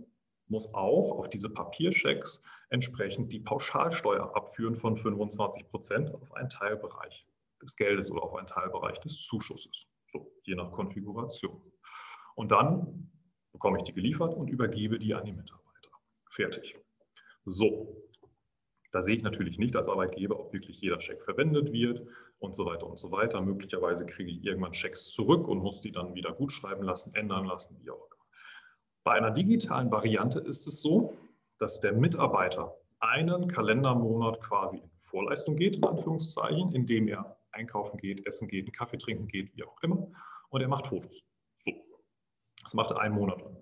muss 0.46 0.72
auch 0.74 1.12
auf 1.12 1.28
diese 1.30 1.48
Papierschecks 1.48 2.42
entsprechend 2.70 3.32
die 3.32 3.40
Pauschalsteuer 3.40 4.34
abführen 4.36 4.76
von 4.76 4.96
25 4.96 5.68
Prozent 5.68 6.14
auf 6.14 6.32
einen 6.34 6.48
Teilbereich 6.48 7.26
des 7.62 7.76
Geldes 7.76 8.10
oder 8.10 8.22
auf 8.22 8.34
einen 8.34 8.46
Teilbereich 8.46 8.98
des 9.00 9.16
Zuschusses. 9.18 9.86
So, 10.08 10.32
je 10.42 10.54
nach 10.54 10.72
Konfiguration. 10.72 11.60
Und 12.34 12.52
dann 12.52 13.10
bekomme 13.52 13.78
ich 13.78 13.84
die 13.84 13.92
geliefert 13.92 14.34
und 14.34 14.48
übergebe 14.48 14.98
die 14.98 15.14
an 15.14 15.24
die 15.24 15.32
Mitarbeiter. 15.32 15.90
Fertig. 16.30 16.78
So, 17.44 17.96
da 18.92 19.02
sehe 19.02 19.16
ich 19.16 19.22
natürlich 19.22 19.58
nicht 19.58 19.76
als 19.76 19.88
Arbeitgeber, 19.88 20.38
ob 20.38 20.52
wirklich 20.52 20.80
jeder 20.80 21.00
Scheck 21.00 21.22
verwendet 21.22 21.72
wird 21.72 22.06
und 22.38 22.54
so 22.56 22.66
weiter 22.66 22.86
und 22.86 22.98
so 22.98 23.12
weiter. 23.12 23.40
Möglicherweise 23.40 24.04
kriege 24.06 24.30
ich 24.30 24.44
irgendwann 24.44 24.74
Schecks 24.74 25.10
zurück 25.10 25.46
und 25.46 25.58
muss 25.58 25.80
die 25.80 25.92
dann 25.92 26.14
wieder 26.14 26.32
gut 26.32 26.52
schreiben 26.52 26.82
lassen, 26.82 27.14
ändern 27.14 27.46
lassen, 27.46 27.78
wie 27.80 27.90
auch 27.90 28.04
immer. 28.06 28.24
Bei 29.04 29.12
einer 29.12 29.30
digitalen 29.30 29.90
Variante 29.90 30.40
ist 30.40 30.66
es 30.66 30.82
so, 30.82 31.16
dass 31.58 31.80
der 31.80 31.92
Mitarbeiter 31.92 32.76
einen 32.98 33.48
Kalendermonat 33.48 34.40
quasi 34.40 34.78
in 34.78 34.90
Vorleistung 34.98 35.56
geht, 35.56 35.76
in 35.76 35.84
Anführungszeichen, 35.84 36.72
indem 36.72 37.08
er 37.08 37.38
einkaufen 37.52 37.96
geht, 37.98 38.26
essen 38.26 38.48
geht, 38.48 38.66
einen 38.66 38.72
Kaffee 38.72 38.98
trinken 38.98 39.28
geht, 39.28 39.54
wie 39.56 39.64
auch 39.64 39.80
immer. 39.82 40.08
Und 40.50 40.60
er 40.60 40.68
macht 40.68 40.88
Fotos. 40.88 41.22
So. 41.54 41.72
Das 42.62 42.74
macht 42.74 42.90
er 42.90 43.00
einen 43.00 43.14
Monat 43.14 43.40
lang. 43.40 43.56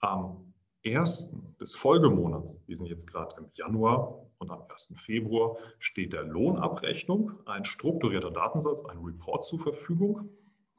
Am 0.00 0.51
1. 0.84 1.30
des 1.60 1.74
Folgemonats, 1.74 2.60
wir 2.66 2.76
sind 2.76 2.86
jetzt 2.86 3.06
gerade 3.06 3.36
im 3.38 3.50
Januar 3.54 4.26
und 4.38 4.50
am 4.50 4.62
1. 4.68 4.94
Februar, 5.04 5.56
steht 5.78 6.12
der 6.12 6.24
Lohnabrechnung 6.24 7.32
ein 7.46 7.64
strukturierter 7.64 8.30
Datensatz, 8.30 8.84
ein 8.86 8.98
Report 8.98 9.44
zur 9.44 9.60
Verfügung 9.60 10.28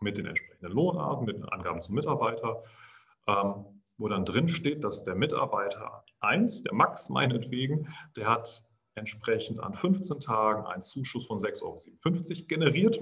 mit 0.02 0.18
den 0.18 0.26
entsprechenden 0.26 0.72
Lohnarten, 0.72 1.26
mit 1.26 1.38
den 1.38 1.46
Angaben 1.46 1.82
zum 1.82 1.96
Mitarbeiter, 1.96 2.64
ähm, 3.28 3.82
wo 3.98 4.10
dann 4.10 4.26
drin 4.26 4.50
steht, 4.50 4.84
dass 4.84 5.06
der 5.06 5.16
Mitarbeiter 5.16 6.04
1, 6.20 6.64
der 6.64 6.74
Max 6.74 7.10
meinetwegen, 7.10 7.94
der 8.18 8.28
hat 8.28 8.66
entsprechend 8.96 9.60
an 9.60 9.74
15 9.74 10.20
Tagen 10.20 10.66
einen 10.66 10.84
Zuschuss 10.84 11.26
von 11.26 11.40
6,57 11.40 11.62
Euro 11.64 12.48
generiert. 12.48 13.02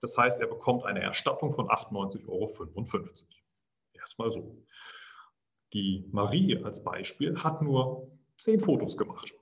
Das 0.00 0.16
heißt, 0.16 0.40
er 0.40 0.46
bekommt 0.46 0.84
eine 0.84 1.00
Erstattung 1.00 1.54
von 1.54 1.68
98,55 1.68 2.28
Euro. 2.28 2.50
Erstmal 3.94 4.30
so. 4.30 4.64
Die 5.72 6.08
Marie 6.10 6.56
als 6.64 6.82
Beispiel 6.82 7.36
hat 7.36 7.62
nur 7.62 8.10
10 8.36 8.60
Fotos 8.60 8.96
gemacht. 8.96 9.32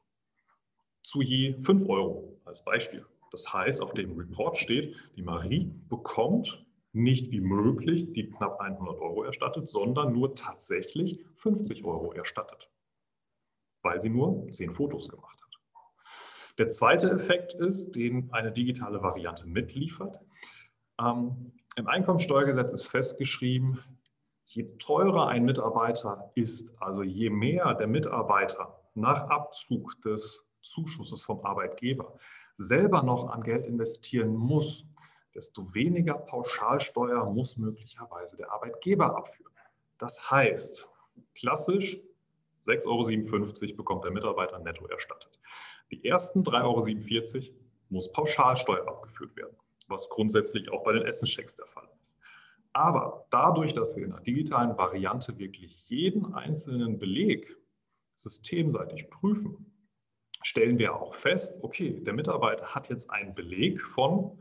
Zu 1.02 1.22
je 1.22 1.54
5 1.62 1.88
Euro 1.88 2.40
als 2.44 2.64
Beispiel. 2.64 3.06
Das 3.30 3.52
heißt, 3.52 3.80
auf 3.80 3.94
dem 3.94 4.16
Report 4.18 4.56
steht, 4.56 4.96
die 5.16 5.22
Marie 5.22 5.72
bekommt 5.88 6.64
nicht 6.92 7.30
wie 7.30 7.40
möglich 7.40 8.12
die 8.12 8.30
knapp 8.30 8.60
100 8.60 8.98
Euro 8.98 9.22
erstattet, 9.22 9.68
sondern 9.68 10.12
nur 10.12 10.34
tatsächlich 10.34 11.24
50 11.36 11.84
Euro 11.84 12.12
erstattet 12.12 12.68
weil 13.82 14.00
sie 14.00 14.10
nur 14.10 14.50
zehn 14.50 14.74
Fotos 14.74 15.08
gemacht 15.08 15.40
hat. 15.40 15.58
Der 16.58 16.70
zweite 16.70 17.10
Effekt 17.10 17.54
ist, 17.54 17.92
den 17.92 18.32
eine 18.32 18.52
digitale 18.52 19.02
Variante 19.02 19.46
mitliefert. 19.46 20.18
Ähm, 21.00 21.52
Im 21.76 21.86
Einkommensteuergesetz 21.86 22.72
ist 22.72 22.88
festgeschrieben, 22.88 23.78
je 24.48 24.64
teurer 24.78 25.28
ein 25.28 25.44
Mitarbeiter 25.44 26.30
ist, 26.34 26.72
also 26.80 27.02
je 27.02 27.28
mehr 27.28 27.74
der 27.74 27.86
Mitarbeiter 27.86 28.80
nach 28.94 29.28
Abzug 29.28 30.00
des 30.02 30.48
Zuschusses 30.62 31.22
vom 31.22 31.44
Arbeitgeber 31.44 32.18
selber 32.56 33.02
noch 33.02 33.28
an 33.28 33.42
Geld 33.42 33.66
investieren 33.66 34.34
muss, 34.34 34.86
desto 35.34 35.74
weniger 35.74 36.14
Pauschalsteuer 36.14 37.30
muss 37.30 37.56
möglicherweise 37.58 38.36
der 38.36 38.50
Arbeitgeber 38.50 39.16
abführen. 39.16 39.52
Das 39.98 40.30
heißt, 40.30 40.88
klassisch 41.34 41.98
6,57 42.66 43.62
Euro 43.64 43.76
bekommt 43.76 44.04
der 44.04 44.12
Mitarbeiter 44.12 44.58
netto 44.58 44.86
erstattet. 44.86 45.38
Die 45.90 46.04
ersten 46.04 46.42
3,47 46.42 47.36
Euro 47.36 47.58
muss 47.90 48.10
Pauschalsteuer 48.12 48.88
abgeführt 48.88 49.36
werden, 49.36 49.56
was 49.88 50.08
grundsätzlich 50.08 50.70
auch 50.70 50.84
bei 50.84 50.92
den 50.92 51.02
Essenschecks 51.02 51.54
der 51.56 51.66
Fall 51.66 51.84
ist. 51.84 51.97
Aber 52.78 53.26
dadurch, 53.30 53.74
dass 53.74 53.96
wir 53.96 54.04
in 54.04 54.12
der 54.12 54.20
digitalen 54.20 54.78
Variante 54.78 55.36
wirklich 55.36 55.84
jeden 55.88 56.32
einzelnen 56.32 57.00
Beleg 57.00 57.56
systemseitig 58.14 59.10
prüfen, 59.10 59.74
stellen 60.44 60.78
wir 60.78 60.94
auch 60.94 61.12
fest, 61.16 61.58
okay, 61.62 61.98
der 62.04 62.12
Mitarbeiter 62.12 62.76
hat 62.76 62.88
jetzt 62.88 63.10
einen 63.10 63.34
Beleg 63.34 63.82
von 63.82 64.38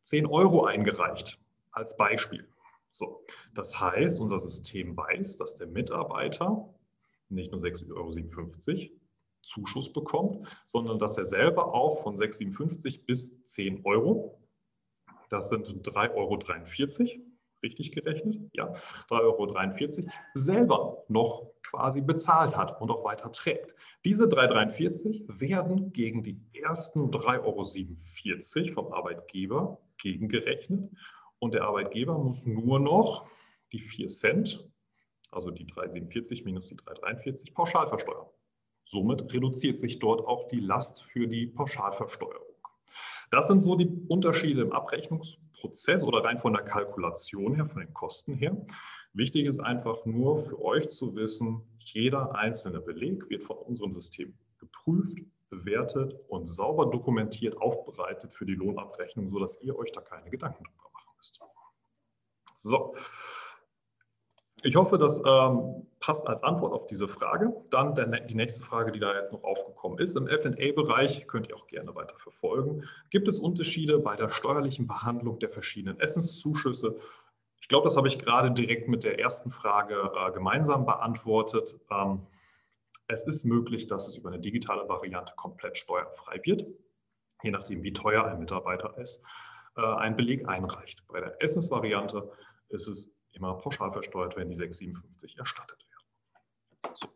10 0.00 0.24
Euro 0.24 0.64
eingereicht, 0.64 1.38
als 1.72 1.94
Beispiel. 1.98 2.48
So, 2.88 3.22
das 3.52 3.78
heißt, 3.78 4.18
unser 4.18 4.38
System 4.38 4.96
weiß, 4.96 5.36
dass 5.36 5.58
der 5.58 5.66
Mitarbeiter 5.66 6.74
nicht 7.28 7.52
nur 7.52 7.60
6,57 7.60 7.92
Euro 7.92 9.00
Zuschuss 9.42 9.92
bekommt, 9.92 10.48
sondern 10.64 10.98
dass 10.98 11.18
er 11.18 11.26
selber 11.26 11.74
auch 11.74 12.02
von 12.02 12.16
6,57 12.16 13.04
bis 13.04 13.44
10 13.44 13.84
Euro, 13.84 14.40
das 15.28 15.50
sind 15.50 15.66
3,43 15.86 16.14
Euro, 16.14 17.33
richtig 17.64 17.90
gerechnet, 17.90 18.38
ja, 18.52 18.72
3,43 19.10 20.04
Euro, 20.04 20.10
selber 20.34 21.04
noch 21.08 21.50
quasi 21.64 22.00
bezahlt 22.00 22.56
hat 22.56 22.80
und 22.80 22.90
auch 22.92 23.04
weiter 23.04 23.32
trägt. 23.32 23.74
Diese 24.04 24.26
3,43 24.26 25.28
Euro 25.28 25.40
werden 25.40 25.92
gegen 25.92 26.22
die 26.22 26.40
ersten 26.52 27.10
3,47 27.10 28.68
Euro 28.68 28.72
vom 28.74 28.92
Arbeitgeber 28.92 29.80
gegengerechnet 29.98 30.92
und 31.40 31.54
der 31.54 31.64
Arbeitgeber 31.64 32.16
muss 32.16 32.46
nur 32.46 32.78
noch 32.78 33.26
die 33.72 33.80
4 33.80 34.06
Cent 34.06 34.64
also 35.34 35.50
die 35.50 35.66
347 35.66 36.44
minus 36.44 36.66
die 36.66 36.76
343, 36.76 37.54
pauschal 37.54 37.88
versteuern. 37.88 38.26
Somit 38.84 39.32
reduziert 39.32 39.78
sich 39.78 39.98
dort 39.98 40.26
auch 40.26 40.48
die 40.48 40.60
Last 40.60 41.02
für 41.04 41.26
die 41.26 41.46
Pauschalversteuerung. 41.46 42.54
Das 43.30 43.48
sind 43.48 43.62
so 43.62 43.74
die 43.76 43.88
Unterschiede 44.08 44.62
im 44.62 44.72
Abrechnungsprozess 45.54 46.04
oder 46.04 46.24
rein 46.24 46.38
von 46.38 46.52
der 46.52 46.62
Kalkulation 46.62 47.54
her, 47.54 47.66
von 47.66 47.82
den 47.82 47.94
Kosten 47.94 48.34
her. 48.34 48.56
Wichtig 49.12 49.46
ist 49.46 49.60
einfach 49.60 50.04
nur 50.04 50.42
für 50.42 50.60
euch 50.60 50.88
zu 50.88 51.14
wissen, 51.14 51.62
jeder 51.78 52.34
einzelne 52.34 52.80
Beleg 52.80 53.28
wird 53.30 53.44
von 53.44 53.56
unserem 53.58 53.94
System 53.94 54.34
geprüft, 54.58 55.18
bewertet 55.50 56.16
und 56.28 56.48
sauber 56.48 56.86
dokumentiert 56.86 57.56
aufbereitet 57.56 58.34
für 58.34 58.44
die 58.44 58.54
Lohnabrechnung, 58.54 59.30
sodass 59.30 59.60
ihr 59.62 59.76
euch 59.78 59.92
da 59.92 60.00
keine 60.00 60.30
Gedanken 60.30 60.64
drüber 60.64 60.90
machen 60.92 61.12
müsst. 61.16 61.38
So, 62.56 62.96
ich 64.64 64.76
hoffe, 64.76 64.96
das 64.96 65.22
ähm, 65.26 65.86
passt 66.00 66.26
als 66.26 66.42
Antwort 66.42 66.72
auf 66.72 66.86
diese 66.86 67.06
Frage. 67.06 67.54
Dann 67.70 67.94
der, 67.94 68.06
die 68.20 68.34
nächste 68.34 68.64
Frage, 68.64 68.92
die 68.92 68.98
da 68.98 69.14
jetzt 69.14 69.30
noch 69.30 69.44
aufgekommen 69.44 69.98
ist. 69.98 70.16
Im 70.16 70.26
FA-Bereich 70.26 71.26
könnt 71.26 71.48
ihr 71.48 71.56
auch 71.56 71.66
gerne 71.66 71.94
weiter 71.94 72.16
verfolgen. 72.18 72.84
Gibt 73.10 73.28
es 73.28 73.38
Unterschiede 73.38 73.98
bei 73.98 74.16
der 74.16 74.30
steuerlichen 74.30 74.86
Behandlung 74.86 75.38
der 75.38 75.50
verschiedenen 75.50 76.00
Essenszuschüsse? 76.00 76.96
Ich 77.60 77.68
glaube, 77.68 77.84
das 77.84 77.96
habe 77.96 78.08
ich 78.08 78.18
gerade 78.18 78.52
direkt 78.52 78.88
mit 78.88 79.04
der 79.04 79.18
ersten 79.18 79.50
Frage 79.50 80.12
äh, 80.16 80.32
gemeinsam 80.32 80.86
beantwortet. 80.86 81.76
Ähm, 81.90 82.26
es 83.06 83.26
ist 83.26 83.44
möglich, 83.44 83.86
dass 83.86 84.08
es 84.08 84.16
über 84.16 84.30
eine 84.30 84.40
digitale 84.40 84.88
Variante 84.88 85.34
komplett 85.36 85.76
steuerfrei 85.76 86.40
wird, 86.42 86.66
je 87.42 87.50
nachdem, 87.50 87.82
wie 87.82 87.92
teuer 87.92 88.24
ein 88.24 88.38
Mitarbeiter 88.38 88.96
ist, 88.96 89.22
äh, 89.76 89.82
ein 89.82 90.16
Beleg 90.16 90.48
einreicht. 90.48 91.06
Bei 91.08 91.20
der 91.20 91.42
Essensvariante 91.42 92.30
ist 92.70 92.88
es 92.88 93.13
immer 93.34 93.54
pauschal 93.54 93.92
versteuert, 93.92 94.36
wenn 94.36 94.48
die 94.48 94.56
6,57 94.56 95.38
erstattet 95.38 95.78
werden. 95.78 96.94
So. 96.94 97.08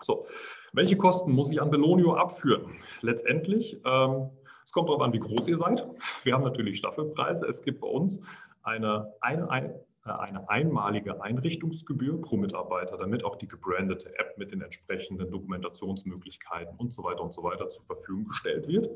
so. 0.00 0.26
welche 0.72 0.96
Kosten 0.96 1.32
muss 1.32 1.50
ich 1.50 1.60
an 1.60 1.70
Belonio 1.70 2.14
abführen? 2.14 2.76
Letztendlich, 3.00 3.80
ähm, 3.84 4.30
es 4.62 4.72
kommt 4.72 4.88
darauf 4.88 5.02
an, 5.02 5.12
wie 5.12 5.20
groß 5.20 5.48
ihr 5.48 5.58
seid. 5.58 5.86
Wir 6.22 6.34
haben 6.34 6.44
natürlich 6.44 6.78
Staffelpreise. 6.78 7.46
Es 7.46 7.62
gibt 7.62 7.80
bei 7.80 7.88
uns 7.88 8.20
eine, 8.62 9.12
eine, 9.20 9.50
eine, 9.50 9.80
eine 10.04 10.48
einmalige 10.48 11.22
Einrichtungsgebühr 11.22 12.20
pro 12.20 12.36
Mitarbeiter, 12.36 12.96
damit 12.96 13.24
auch 13.24 13.36
die 13.36 13.48
gebrandete 13.48 14.18
App 14.18 14.36
mit 14.38 14.52
den 14.52 14.62
entsprechenden 14.62 15.30
Dokumentationsmöglichkeiten 15.30 16.76
und 16.76 16.92
so 16.92 17.04
weiter 17.04 17.22
und 17.22 17.34
so 17.34 17.42
weiter 17.42 17.70
zur 17.70 17.84
Verfügung 17.84 18.28
gestellt 18.28 18.66
wird. 18.68 18.90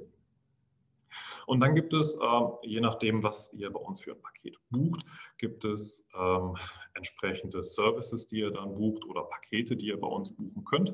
Und 1.46 1.60
dann 1.60 1.74
gibt 1.74 1.92
es, 1.92 2.14
äh, 2.14 2.40
je 2.62 2.80
nachdem, 2.80 3.22
was 3.22 3.52
ihr 3.52 3.70
bei 3.70 3.80
uns 3.80 4.00
für 4.00 4.12
ein 4.12 4.22
Paket 4.22 4.56
bucht, 4.70 5.04
gibt 5.38 5.64
es 5.64 6.08
ähm, 6.18 6.56
entsprechende 6.94 7.62
Services, 7.62 8.28
die 8.28 8.40
ihr 8.40 8.50
dann 8.50 8.74
bucht 8.74 9.04
oder 9.04 9.22
Pakete, 9.22 9.76
die 9.76 9.86
ihr 9.86 10.00
bei 10.00 10.08
uns 10.08 10.34
buchen 10.34 10.64
könnt. 10.64 10.90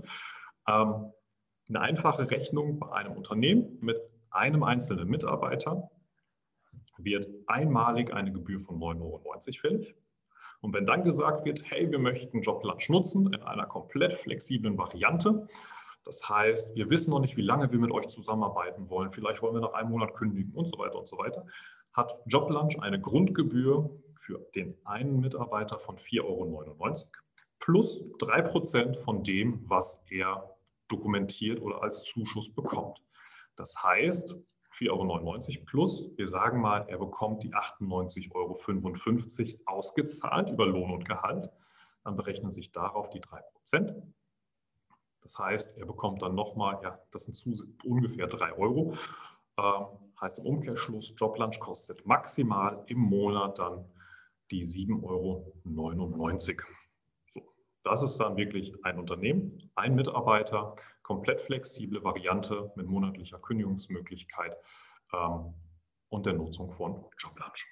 Ähm, 0.68 1.12
eine 1.68 1.81
einfache 1.81 2.31
Rechnung 2.31 2.79
bei 2.79 2.92
einem 2.92 3.12
Unternehmen 3.12 3.79
mit 3.81 3.98
einem 4.31 4.62
einzelnen 4.62 5.09
Mitarbeiter 5.09 5.90
wird 6.98 7.27
einmalig 7.46 8.12
eine 8.12 8.33
Gebühr 8.33 8.59
von 8.59 8.79
9,90 8.79 9.00
Euro 9.00 9.20
fällig. 9.61 9.94
Und 10.61 10.72
wenn 10.72 10.87
dann 10.87 11.05
gesagt 11.05 11.44
wird, 11.44 11.62
hey, 11.64 11.90
wir 11.90 11.98
möchten 11.98 12.40
Joblunch 12.40 12.88
nutzen 12.88 13.33
in 13.33 13.42
einer 13.42 13.66
komplett 13.66 14.14
flexiblen 14.14 14.79
Variante, 14.79 15.46
das 16.05 16.29
heißt, 16.29 16.75
wir 16.75 16.90
wissen 16.90 17.11
noch 17.11 17.21
nicht, 17.21 17.37
wie 17.37 17.43
lange 17.43 17.73
wir 17.73 17.79
mit 17.79 17.90
euch 17.90 18.09
zusammenarbeiten 18.09 18.90
wollen. 18.90 19.11
Vielleicht 19.11 19.40
wollen 19.40 19.55
wir 19.55 19.62
nach 19.62 19.73
einem 19.73 19.90
Monat 19.90 20.14
kündigen 20.14 20.53
und 20.55 20.67
so 20.67 20.79
weiter 20.79 20.99
und 20.99 21.09
so 21.09 21.17
weiter. 21.19 21.47
Hat 21.93 22.14
JobLunch 22.27 22.81
eine 22.83 23.01
Grundgebühr 23.01 23.90
für 24.14 24.38
den 24.55 24.77
einen 24.85 25.21
Mitarbeiter 25.21 25.79
von 25.79 25.97
4,99 25.97 26.25
Euro 26.25 26.77
plus 27.59 28.01
3% 28.19 28.99
von 29.01 29.25
dem, 29.25 29.64
was 29.69 30.03
er 30.11 30.55
dokumentiert 30.88 31.62
oder 31.62 31.83
als 31.83 32.05
Zuschuss 32.05 32.53
bekommt. 32.53 33.01
Das 33.57 33.83
heißt, 33.83 34.37
4,99 34.79 34.90
Euro 34.90 35.64
plus, 35.64 36.11
wir 36.17 36.29
sagen 36.29 36.61
mal, 36.61 36.85
er 36.88 36.99
bekommt 36.99 37.43
die 37.43 37.55
98,55 37.55 38.35
Euro 38.35 39.61
ausgezahlt 39.64 40.51
über 40.51 40.67
Lohn 40.67 40.90
und 40.90 41.09
Gehalt. 41.09 41.49
Dann 42.03 42.17
berechnen 42.17 42.51
sich 42.51 42.73
darauf 42.73 43.09
die 43.09 43.21
3%. 43.21 44.03
Das 45.24 45.38
heißt, 45.38 45.76
er 45.78 45.87
bekommt 45.87 46.22
dann 46.22 46.34
nochmal, 46.34 46.78
ja, 46.82 47.00
das 47.10 47.24
sind 47.24 47.66
ungefähr 47.82 48.28
3 48.28 48.52
Euro. 48.52 48.96
Ähm, 49.58 49.87
heißt 50.20 50.38
im 50.40 50.46
Umkehrschluss, 50.46 51.14
Joblunch 51.16 51.58
kostet 51.58 52.06
maximal 52.06 52.84
im 52.87 52.98
Monat 52.98 53.58
dann 53.58 53.84
die 54.50 54.64
7,99 54.64 55.02
Euro. 55.02 55.54
So, 57.26 57.42
das 57.82 58.02
ist 58.02 58.18
dann 58.18 58.37
wirklich 58.37 58.72
ein 58.84 58.98
Unternehmen, 58.98 59.70
ein 59.74 59.94
Mitarbeiter, 59.94 60.76
komplett 61.02 61.40
flexible 61.40 62.04
Variante 62.04 62.72
mit 62.76 62.87
monatlicher 62.87 63.38
Kündigungsmöglichkeit 63.38 64.56
ähm, 65.12 65.54
und 66.10 66.26
der 66.26 66.34
Nutzung 66.34 66.70
von 66.70 67.04
Joblunch. 67.18 67.66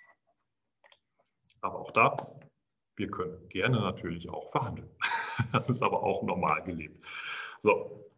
Aber 1.60 1.80
auch 1.80 1.92
da, 1.92 2.16
wir 2.96 3.10
können 3.10 3.48
gerne 3.48 3.80
natürlich 3.80 4.28
auch 4.28 4.50
verhandeln. 4.50 4.90
Das 5.50 5.70
ist 5.70 5.82
aber 5.82 6.02
auch 6.02 6.22
normal 6.22 6.62
gelebt. 6.62 7.02
So, 7.62 8.09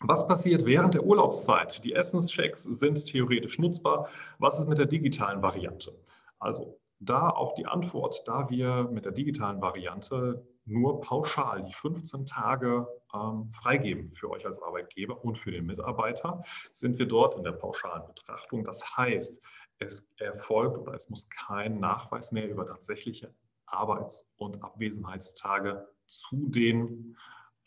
was 0.00 0.28
passiert 0.28 0.66
während 0.66 0.92
der 0.92 1.04
Urlaubszeit? 1.04 1.82
Die 1.82 1.94
Essenschecks 1.94 2.62
sind 2.62 3.06
theoretisch 3.06 3.58
nutzbar. 3.58 4.08
Was 4.38 4.58
ist 4.58 4.68
mit 4.68 4.76
der 4.76 4.86
digitalen 4.86 5.40
Variante? 5.40 5.98
Also 6.38 6.78
da 7.00 7.30
auch 7.30 7.54
die 7.54 7.66
Antwort, 7.66 8.22
da 8.26 8.50
wir 8.50 8.84
mit 8.84 9.06
der 9.06 9.12
digitalen 9.12 9.62
Variante 9.62 10.46
nur 10.66 11.00
pauschal 11.00 11.62
die 11.62 11.72
15 11.72 12.26
Tage 12.26 12.86
ähm, 13.14 13.50
freigeben 13.52 14.12
für 14.14 14.30
euch 14.30 14.44
als 14.44 14.62
Arbeitgeber 14.62 15.24
und 15.24 15.38
für 15.38 15.52
den 15.52 15.64
Mitarbeiter, 15.64 16.42
sind 16.74 16.98
wir 16.98 17.06
dort 17.06 17.36
in 17.36 17.44
der 17.44 17.52
pauschalen 17.52 18.06
Betrachtung. 18.06 18.64
Das 18.64 18.96
heißt, 18.96 19.40
es 19.78 20.06
erfolgt 20.16 20.76
oder 20.76 20.92
es 20.92 21.08
muss 21.08 21.30
kein 21.30 21.80
Nachweis 21.80 22.30
mehr 22.30 22.48
über 22.48 22.66
tatsächliche 22.66 23.32
Arbeits- 23.64 24.30
und 24.36 24.62
Abwesenheitstage 24.62 25.88
zu 26.06 26.48
den 26.48 27.16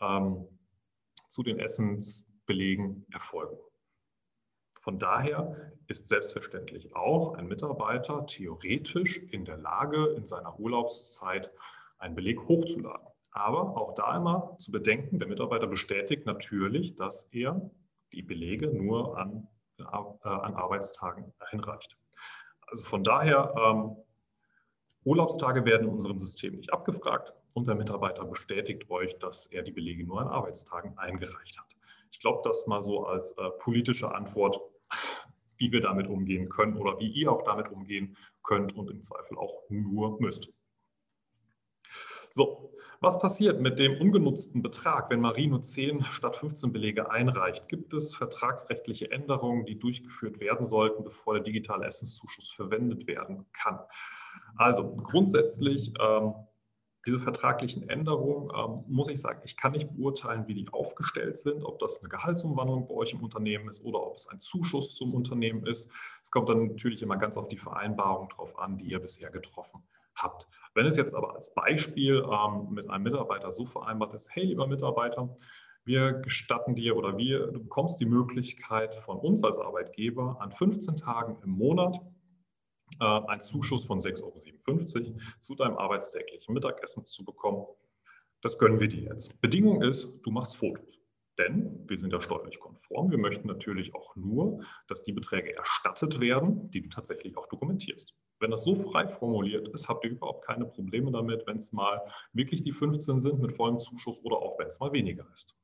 ähm, 0.02 0.48
zu 1.30 1.44
den 1.44 1.60
Essensbelegen 1.60 3.06
erfolgen. 3.12 3.58
Von 4.80 4.98
daher 4.98 5.74
ist 5.88 6.08
selbstverständlich 6.08 6.96
auch 6.96 7.34
ein 7.36 7.48
Mitarbeiter 7.48 8.26
theoretisch 8.26 9.18
in 9.18 9.46
der 9.46 9.58
Lage, 9.58 10.13
in 10.15 10.26
seiner 10.26 10.60
Urlaubszeit 10.60 11.52
einen 11.98 12.15
Beleg 12.15 12.39
hochzuladen. 12.48 13.08
Aber 13.32 13.78
auch 13.78 13.94
da 13.94 14.15
immer 14.15 14.56
zu 14.58 14.72
bedenken, 14.72 15.20
der 15.20 15.28
Mitarbeiter 15.28 15.68
bestätigt 15.68 16.26
natürlich, 16.26 16.96
dass 16.96 17.24
er 17.32 17.70
die 18.13 18.24
Belege 18.24 18.68
nur 18.68 19.18
an, 19.18 19.48
äh, 19.78 19.84
an 19.84 20.56
Arbeitstagen 20.56 21.34
einreicht. 21.39 21.98
Also 22.68 22.84
von 22.84 23.04
daher, 23.04 23.54
ähm, 23.58 23.98
Urlaubstage 25.04 25.65
werden 25.65 25.88
in 25.88 25.94
unserem 25.94 26.20
System 26.20 26.56
nicht 26.56 26.74
abgefragt 26.74 27.34
und 27.60 27.67
der 27.67 27.76
Mitarbeiter 27.76 28.26
bestätigt 28.26 28.89
euch, 28.89 29.19
dass 29.19 29.45
er 29.48 29.62
die 29.63 29.72
Belege 29.72 30.06
nur 30.06 30.22
an 30.22 30.28
Arbeitstagen 30.28 30.98
eingereicht 30.98 31.60
hat. 31.60 31.76
Ich 32.12 32.19
glaube, 32.19 32.41
das 32.43 32.67
mal 32.67 32.82
so 32.84 33.06
als 33.06 33.34
äh, 33.34 33.50
politische 33.60 34.13
Antwort, 34.13 34.60
wie 35.58 35.72
wir 35.72 35.82
damit 35.82 36.08
umgehen 36.08 36.50
können 36.50 36.78
oder 36.78 37.00
wie 37.00 37.10
ihr 37.10 37.32
auch 37.32 37.43
damit 37.43 37.69
umgehen 37.69 38.17
könnt 38.43 38.76
und 38.76 38.89
im 38.89 39.04
Zweifel 39.04 39.38
auch 39.38 39.62
nur 39.69 40.19
müsst. 40.22 40.50
So, 42.32 42.72
was 43.02 43.19
passiert 43.19 43.60
mit 43.60 43.80
dem 43.80 44.00
ungenutzten 44.00 44.62
Betrag, 44.62 45.10
wenn 45.10 45.19
Marino 45.19 45.60
10 45.60 46.06
statt 46.06 46.38
15 46.38 46.72
Belege 46.72 47.12
einreicht? 47.12 47.67
Gibt 47.67 47.93
es 47.93 48.15
vertragsrechtliche 48.15 49.12
Änderungen, 49.12 49.65
die 49.65 49.78
durchgeführt 49.78 50.39
werden 50.39 50.65
sollten, 50.65 51.04
bevor 51.04 51.34
der 51.34 51.43
digitale 51.43 51.86
Essenszuschuss 51.86 52.52
verwendet 52.52 53.08
werden 53.08 53.45
kann? 53.52 53.80
Also 54.56 54.95
grundsätzlich 54.95 55.93
ähm, 56.00 56.34
diese 57.10 57.19
vertraglichen 57.19 57.89
Änderungen, 57.89 58.52
ähm, 58.56 58.84
muss 58.88 59.10
ich 59.10 59.19
sagen, 59.19 59.41
ich 59.43 59.58
kann 59.58 59.72
nicht 59.72 59.89
beurteilen, 59.95 60.48
wie 60.48 60.54
die 60.54 60.67
aufgestellt 60.72 61.39
sind, 61.39 61.63
ob 61.63 61.80
das 61.80 62.02
eine 62.02 62.10
Gehaltsumwandlung 62.10 62.88
bei 62.88 62.93
euch 62.93 63.13
im 63.13 63.24
Unternehmen 63.24 63.67
ist 63.67 63.84
oder 63.84 64.06
ob 64.06 64.15
es 64.15 64.30
ein 64.30 64.39
Zuschuss 64.39 64.95
zum 64.95 65.15
Unternehmen 65.15 65.65
ist. 65.65 65.89
Es 66.22 66.30
kommt 66.30 66.50
dann 66.50 66.67
natürlich 66.67 67.02
immer 67.02 67.17
ganz 67.17 67.36
auf 67.36 67.48
die 67.48 67.58
Vereinbarung 67.58 68.30
drauf 68.30 68.60
an, 68.60 68.78
die 68.78 68.86
ihr 68.86 69.00
bisher 69.00 69.32
getroffen 69.32 69.82
habt. 70.13 70.48
Wenn 70.76 70.86
es 70.86 70.98
jetzt 70.98 71.15
aber 71.15 71.34
als 71.34 71.52
Beispiel 71.56 72.24
ähm, 72.30 72.67
mit 72.69 72.89
einem 72.91 73.06
Mitarbeiter 73.06 73.52
so 73.54 73.65
vereinbart 73.65 74.13
ist, 74.13 74.30
hey 74.32 74.45
lieber 74.45 74.67
Mitarbeiter, 74.67 75.36
wir 75.86 76.13
gestatten 76.13 76.76
dir 76.76 76.95
oder 76.95 77.17
wir, 77.17 77.48
du 77.48 77.63
bekommst 77.63 78.00
die 78.00 78.06
Möglichkeit 78.06 78.93
von 79.06 79.17
uns 79.17 79.43
als 79.43 79.58
Arbeitgeber 79.58 80.38
an 80.39 80.52
15 80.52 80.98
Tagen 80.98 81.38
im 81.43 81.50
Monat 81.50 82.00
äh, 82.99 83.04
einen 83.04 83.41
Zuschuss 83.41 83.86
von 83.86 83.99
6,57 83.99 84.23
Euro 84.23 85.17
zu 85.39 85.56
deinem 85.56 85.78
arbeitstäglichen 85.78 86.54
Mittagessen 86.54 87.06
zu 87.06 87.23
bekommen. 87.23 87.65
Das 88.41 88.58
gönnen 88.58 88.80
wir 88.80 88.88
dir 88.88 89.04
jetzt. 89.04 89.39
Bedingung 89.41 89.82
ist, 89.82 90.08
du 90.23 90.32
machst 90.32 90.58
Fotos. 90.58 90.99
Denn 91.38 91.88
wir 91.88 91.97
sind 91.97 92.12
ja 92.12 92.21
steuerlich 92.21 92.60
konform. 92.60 93.12
Wir 93.12 93.17
möchten 93.17 93.47
natürlich 93.47 93.95
auch 93.95 94.13
nur, 94.17 94.62
dass 94.88 95.04
die 95.04 95.13
Beträge 95.13 95.56
erstattet 95.56 96.19
werden, 96.19 96.69
die 96.71 96.82
du 96.82 96.89
tatsächlich 96.89 97.38
auch 97.38 97.47
dokumentierst. 97.47 98.13
Wenn 98.41 98.52
das 98.52 98.65
so 98.65 98.75
frei 98.75 99.08
formuliert 99.08 99.69
ist, 99.69 99.88
habt 99.88 100.04
ihr 100.04 100.12
überhaupt 100.12 100.45
keine 100.45 100.65
Probleme 100.65 101.12
damit, 101.12 101.47
wenn 101.47 101.58
es 101.58 101.71
mal 101.71 102.02
wirklich 102.34 102.63
die 102.63 102.73
15 102.73 103.19
sind 103.19 103.39
mit 103.39 103.54
vollem 103.54 103.80
Zuschuss 103.80 104.19
oder 104.23 104.38
auch 104.38 104.60
wenn 104.60 104.67
es 104.67 104.82
mal 104.82 104.91
weniger 104.91 105.25
ist. 105.34 105.56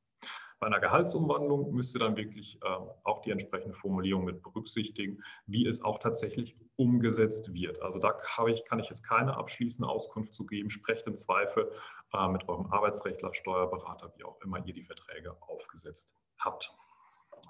Bei 0.58 0.68
einer 0.68 0.80
Gehaltsumwandlung 0.80 1.72
müsst 1.72 1.94
ihr 1.94 1.98
dann 1.98 2.16
wirklich 2.16 2.58
äh, 2.62 2.66
auch 3.04 3.20
die 3.20 3.30
entsprechende 3.30 3.74
Formulierung 3.74 4.24
mit 4.24 4.42
berücksichtigen, 4.42 5.22
wie 5.46 5.66
es 5.66 5.82
auch 5.82 5.98
tatsächlich 5.98 6.56
umgesetzt 6.76 7.52
wird. 7.52 7.82
Also 7.82 7.98
da 7.98 8.18
ich, 8.48 8.64
kann 8.64 8.78
ich 8.78 8.88
jetzt 8.88 9.02
keine 9.02 9.36
abschließende 9.36 9.88
Auskunft 9.88 10.34
zu 10.34 10.46
geben. 10.46 10.70
Sprecht 10.70 11.06
im 11.06 11.16
Zweifel 11.16 11.70
äh, 12.14 12.28
mit 12.28 12.48
eurem 12.48 12.66
Arbeitsrechtler, 12.66 13.34
Steuerberater, 13.34 14.12
wie 14.16 14.24
auch 14.24 14.40
immer 14.42 14.64
ihr 14.64 14.72
die 14.72 14.84
Verträge 14.84 15.36
aufgesetzt 15.42 16.14
habt. 16.38 16.74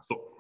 So. 0.01 0.33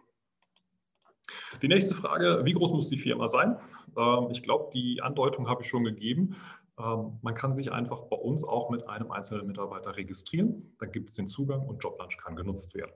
Die 1.62 1.68
nächste 1.68 1.94
Frage, 1.94 2.44
wie 2.44 2.52
groß 2.52 2.72
muss 2.72 2.88
die 2.88 2.98
Firma 2.98 3.28
sein? 3.28 3.58
Ähm, 3.96 4.28
ich 4.30 4.42
glaube, 4.42 4.70
die 4.72 5.02
Andeutung 5.02 5.48
habe 5.48 5.62
ich 5.62 5.68
schon 5.68 5.84
gegeben. 5.84 6.36
Ähm, 6.78 7.18
man 7.22 7.34
kann 7.34 7.54
sich 7.54 7.72
einfach 7.72 8.02
bei 8.02 8.16
uns 8.16 8.44
auch 8.44 8.70
mit 8.70 8.88
einem 8.88 9.10
einzelnen 9.10 9.46
Mitarbeiter 9.46 9.96
registrieren. 9.96 10.74
Dann 10.78 10.92
gibt 10.92 11.08
es 11.10 11.14
den 11.16 11.26
Zugang 11.26 11.66
und 11.66 11.82
Joblunch 11.82 12.18
kann 12.18 12.36
genutzt 12.36 12.74
werden. 12.74 12.92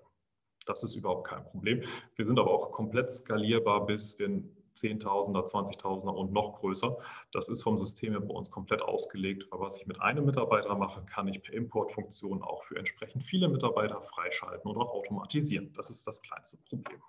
Das 0.67 0.83
ist 0.83 0.95
überhaupt 0.95 1.27
kein 1.27 1.45
Problem. 1.45 1.83
Wir 2.17 2.27
sind 2.27 2.39
aber 2.39 2.51
auch 2.51 2.73
komplett 2.73 3.11
skalierbar 3.11 3.87
bis 3.87 4.15
in 4.15 4.57
Zehntausender, 4.75 5.45
Zwanzigtausender 5.45 6.15
und 6.15 6.33
noch 6.33 6.61
größer. 6.61 6.97
Das 7.33 7.49
ist 7.49 7.63
vom 7.63 7.77
System 7.77 8.13
her 8.13 8.21
bei 8.21 8.33
uns 8.33 8.51
komplett 8.51 8.83
ausgelegt, 8.83 9.47
weil 9.51 9.61
was 9.61 9.77
ich 9.77 9.87
mit 9.87 10.01
einem 10.01 10.25
Mitarbeiter 10.25 10.75
mache, 10.75 11.05
kann 11.07 11.29
ich 11.29 11.43
per 11.43 11.55
Importfunktion 11.55 12.43
auch 12.43 12.65
für 12.65 12.77
entsprechend 12.77 13.25
viele 13.25 13.49
Mitarbeiter 13.49 14.01
freischalten 14.01 14.71
oder 14.71 14.83
automatisieren. 14.83 15.73
Das 15.75 15.91
ist 15.91 16.07
das 16.07 16.23
kleinste 16.23 16.57
Problem. 16.59 17.03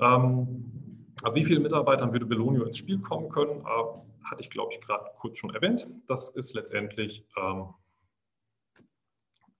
Ähm, 0.00 0.95
ab 1.22 1.34
wie 1.34 1.44
vielen 1.44 1.62
Mitarbeitern 1.62 2.12
würde 2.12 2.26
Belonio 2.26 2.64
ins 2.64 2.78
Spiel 2.78 2.98
kommen 3.00 3.28
können, 3.28 3.60
äh, 3.60 4.24
hatte 4.24 4.42
ich, 4.42 4.50
glaube 4.50 4.72
ich, 4.72 4.80
gerade 4.80 5.04
kurz 5.18 5.38
schon 5.38 5.54
erwähnt. 5.54 5.86
Das 6.08 6.30
ist 6.30 6.54
letztendlich 6.54 7.24
ähm, 7.36 7.74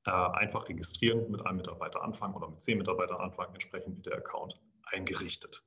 äh, 0.04 0.10
einfach 0.10 0.68
registrieren, 0.68 1.30
mit 1.30 1.44
einem 1.44 1.58
Mitarbeiter 1.58 2.02
anfangen 2.02 2.34
oder 2.34 2.48
mit 2.48 2.62
zehn 2.62 2.78
Mitarbeitern 2.78 3.20
anfangen, 3.20 3.54
entsprechend 3.54 3.96
wird 3.96 4.06
der 4.06 4.18
Account 4.18 4.60
eingerichtet. 4.84 5.64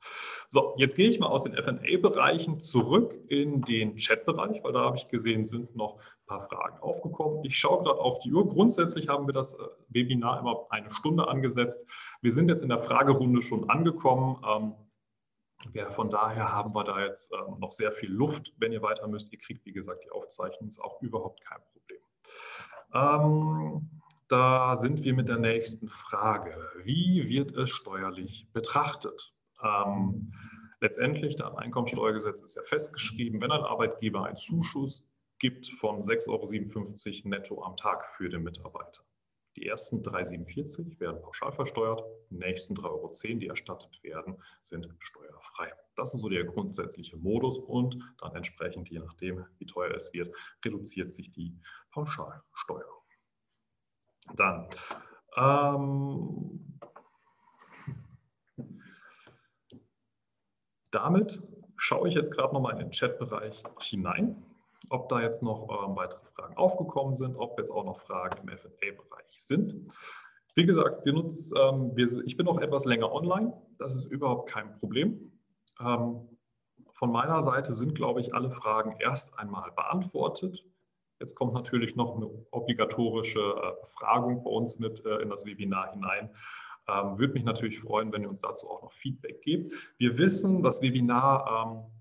So, 0.47 0.75
jetzt 0.77 0.95
gehe 0.95 1.09
ich 1.09 1.19
mal 1.19 1.27
aus 1.27 1.43
den 1.43 1.53
FA-Bereichen 1.53 2.61
zurück 2.61 3.13
in 3.27 3.61
den 3.63 3.97
Chat-Bereich, 3.97 4.63
weil 4.63 4.71
da 4.71 4.81
habe 4.81 4.97
ich 4.97 5.09
gesehen, 5.09 5.45
sind 5.45 5.75
noch 5.75 5.97
ein 5.97 6.25
paar 6.27 6.47
Fragen 6.47 6.79
aufgekommen. 6.79 7.43
Ich 7.43 7.57
schaue 7.57 7.83
gerade 7.83 7.99
auf 7.99 8.19
die 8.19 8.31
Uhr. 8.31 8.47
Grundsätzlich 8.47 9.09
haben 9.09 9.27
wir 9.27 9.33
das 9.33 9.55
äh, 9.55 9.63
Webinar 9.89 10.39
immer 10.39 10.67
eine 10.69 10.93
Stunde 10.93 11.27
angesetzt. 11.27 11.79
Wir 12.21 12.31
sind 12.31 12.49
jetzt 12.49 12.63
in 12.63 12.69
der 12.69 12.79
Fragerunde 12.79 13.41
schon 13.41 13.69
angekommen. 13.69 14.37
Ja, 15.73 15.91
von 15.91 16.09
daher 16.09 16.51
haben 16.51 16.73
wir 16.73 16.83
da 16.83 17.03
jetzt 17.03 17.31
ähm, 17.33 17.59
noch 17.59 17.71
sehr 17.71 17.91
viel 17.91 18.11
Luft. 18.11 18.53
Wenn 18.57 18.71
ihr 18.71 18.81
weiter 18.81 19.07
müsst, 19.07 19.31
ihr 19.33 19.39
kriegt, 19.39 19.65
wie 19.65 19.73
gesagt, 19.73 20.03
die 20.05 20.11
Aufzeichnung, 20.11 20.69
ist 20.69 20.79
auch 20.79 21.01
überhaupt 21.01 21.41
kein 21.41 21.59
Problem. 21.73 21.99
Ähm, 22.93 24.01
da 24.29 24.77
sind 24.77 25.03
wir 25.03 25.13
mit 25.13 25.27
der 25.27 25.37
nächsten 25.37 25.89
Frage. 25.89 26.51
Wie 26.83 27.27
wird 27.27 27.51
es 27.51 27.71
steuerlich 27.71 28.47
betrachtet? 28.53 29.33
Ähm, 29.63 30.33
letztendlich, 30.79 31.35
das 31.35 31.55
Einkommensteuergesetz 31.55 32.41
ist 32.41 32.55
ja 32.55 32.63
festgeschrieben, 32.63 33.41
wenn 33.41 33.51
ein 33.51 33.63
Arbeitgeber 33.63 34.25
einen 34.25 34.37
Zuschuss 34.37 35.07
gibt 35.39 35.67
von 35.67 36.01
6,57 36.01 36.29
Euro 36.29 37.29
netto 37.29 37.63
am 37.63 37.75
Tag 37.75 38.13
für 38.13 38.29
den 38.29 38.43
Mitarbeiter. 38.43 39.03
Die 39.59 39.67
ersten 39.67 40.01
3,47 40.01 41.01
werden 41.01 41.21
pauschal 41.21 41.51
versteuert, 41.51 42.01
die 42.29 42.37
nächsten 42.37 42.75
3,10 42.75 42.83
Euro, 42.85 43.13
die 43.39 43.47
erstattet 43.47 44.01
werden, 44.03 44.41
sind 44.61 44.87
steuerfrei. 44.99 45.73
Das 45.97 46.13
ist 46.13 46.21
so 46.21 46.29
der 46.29 46.45
grundsätzliche 46.45 47.17
Modus 47.17 47.57
und 47.59 48.01
dann 48.21 48.33
entsprechend, 48.35 48.89
je 48.89 48.99
nachdem, 48.99 49.45
wie 49.57 49.65
teuer 49.65 49.93
es 49.93 50.13
wird, 50.13 50.33
reduziert 50.63 51.11
sich 51.11 51.31
die 51.31 51.59
Pauschalsteuer. 51.91 53.03
Dann, 54.37 54.69
ähm, 55.35 56.79
damit 60.91 61.41
schaue 61.75 62.07
ich 62.07 62.15
jetzt 62.15 62.31
gerade 62.31 62.53
nochmal 62.53 62.73
in 62.73 62.79
den 62.79 62.91
Chatbereich 62.91 63.61
hinein, 63.81 64.48
ob 64.89 65.09
da 65.09 65.21
jetzt 65.21 65.43
noch 65.43 65.69
ähm, 65.69 65.95
weitere 65.95 66.25
Fragen 66.35 66.57
aufgekommen 66.57 67.15
sind, 67.15 67.35
ob 67.35 67.57
jetzt 67.59 67.71
auch 67.71 67.85
noch 67.85 67.99
Fragen 67.99 68.47
im 68.47 68.57
FA-Bereich 68.57 69.31
sind. 69.35 69.91
Wie 70.55 70.65
gesagt, 70.65 71.05
wir 71.05 71.13
nutzen, 71.13 71.57
ähm, 71.59 71.95
wir, 71.95 72.07
ich 72.25 72.35
bin 72.35 72.45
noch 72.45 72.59
etwas 72.59 72.85
länger 72.85 73.11
online, 73.11 73.53
das 73.77 73.95
ist 73.95 74.11
überhaupt 74.11 74.49
kein 74.49 74.77
Problem. 74.79 75.31
Ähm, 75.79 76.37
von 76.91 77.11
meiner 77.11 77.41
Seite 77.41 77.73
sind, 77.73 77.95
glaube 77.95 78.19
ich, 78.19 78.33
alle 78.33 78.51
Fragen 78.51 78.95
erst 78.99 79.37
einmal 79.39 79.71
beantwortet. 79.71 80.65
Jetzt 81.19 81.35
kommt 81.35 81.53
natürlich 81.53 81.95
noch 81.95 82.15
eine 82.15 82.29
obligatorische 82.51 83.39
äh, 83.39 83.81
Befragung 83.81 84.43
bei 84.43 84.49
uns 84.49 84.79
mit 84.79 85.05
äh, 85.05 85.21
in 85.21 85.29
das 85.29 85.45
Webinar 85.45 85.93
hinein. 85.93 86.29
Ähm, 86.87 87.19
würde 87.19 87.33
mich 87.33 87.43
natürlich 87.43 87.79
freuen, 87.79 88.11
wenn 88.11 88.23
ihr 88.23 88.29
uns 88.29 88.41
dazu 88.41 88.69
auch 88.69 88.81
noch 88.81 88.93
Feedback 88.93 89.41
gebt. 89.41 89.73
Wir 89.97 90.17
wissen, 90.17 90.63
das 90.63 90.81
Webinar, 90.81 91.67
ähm, 91.67 91.98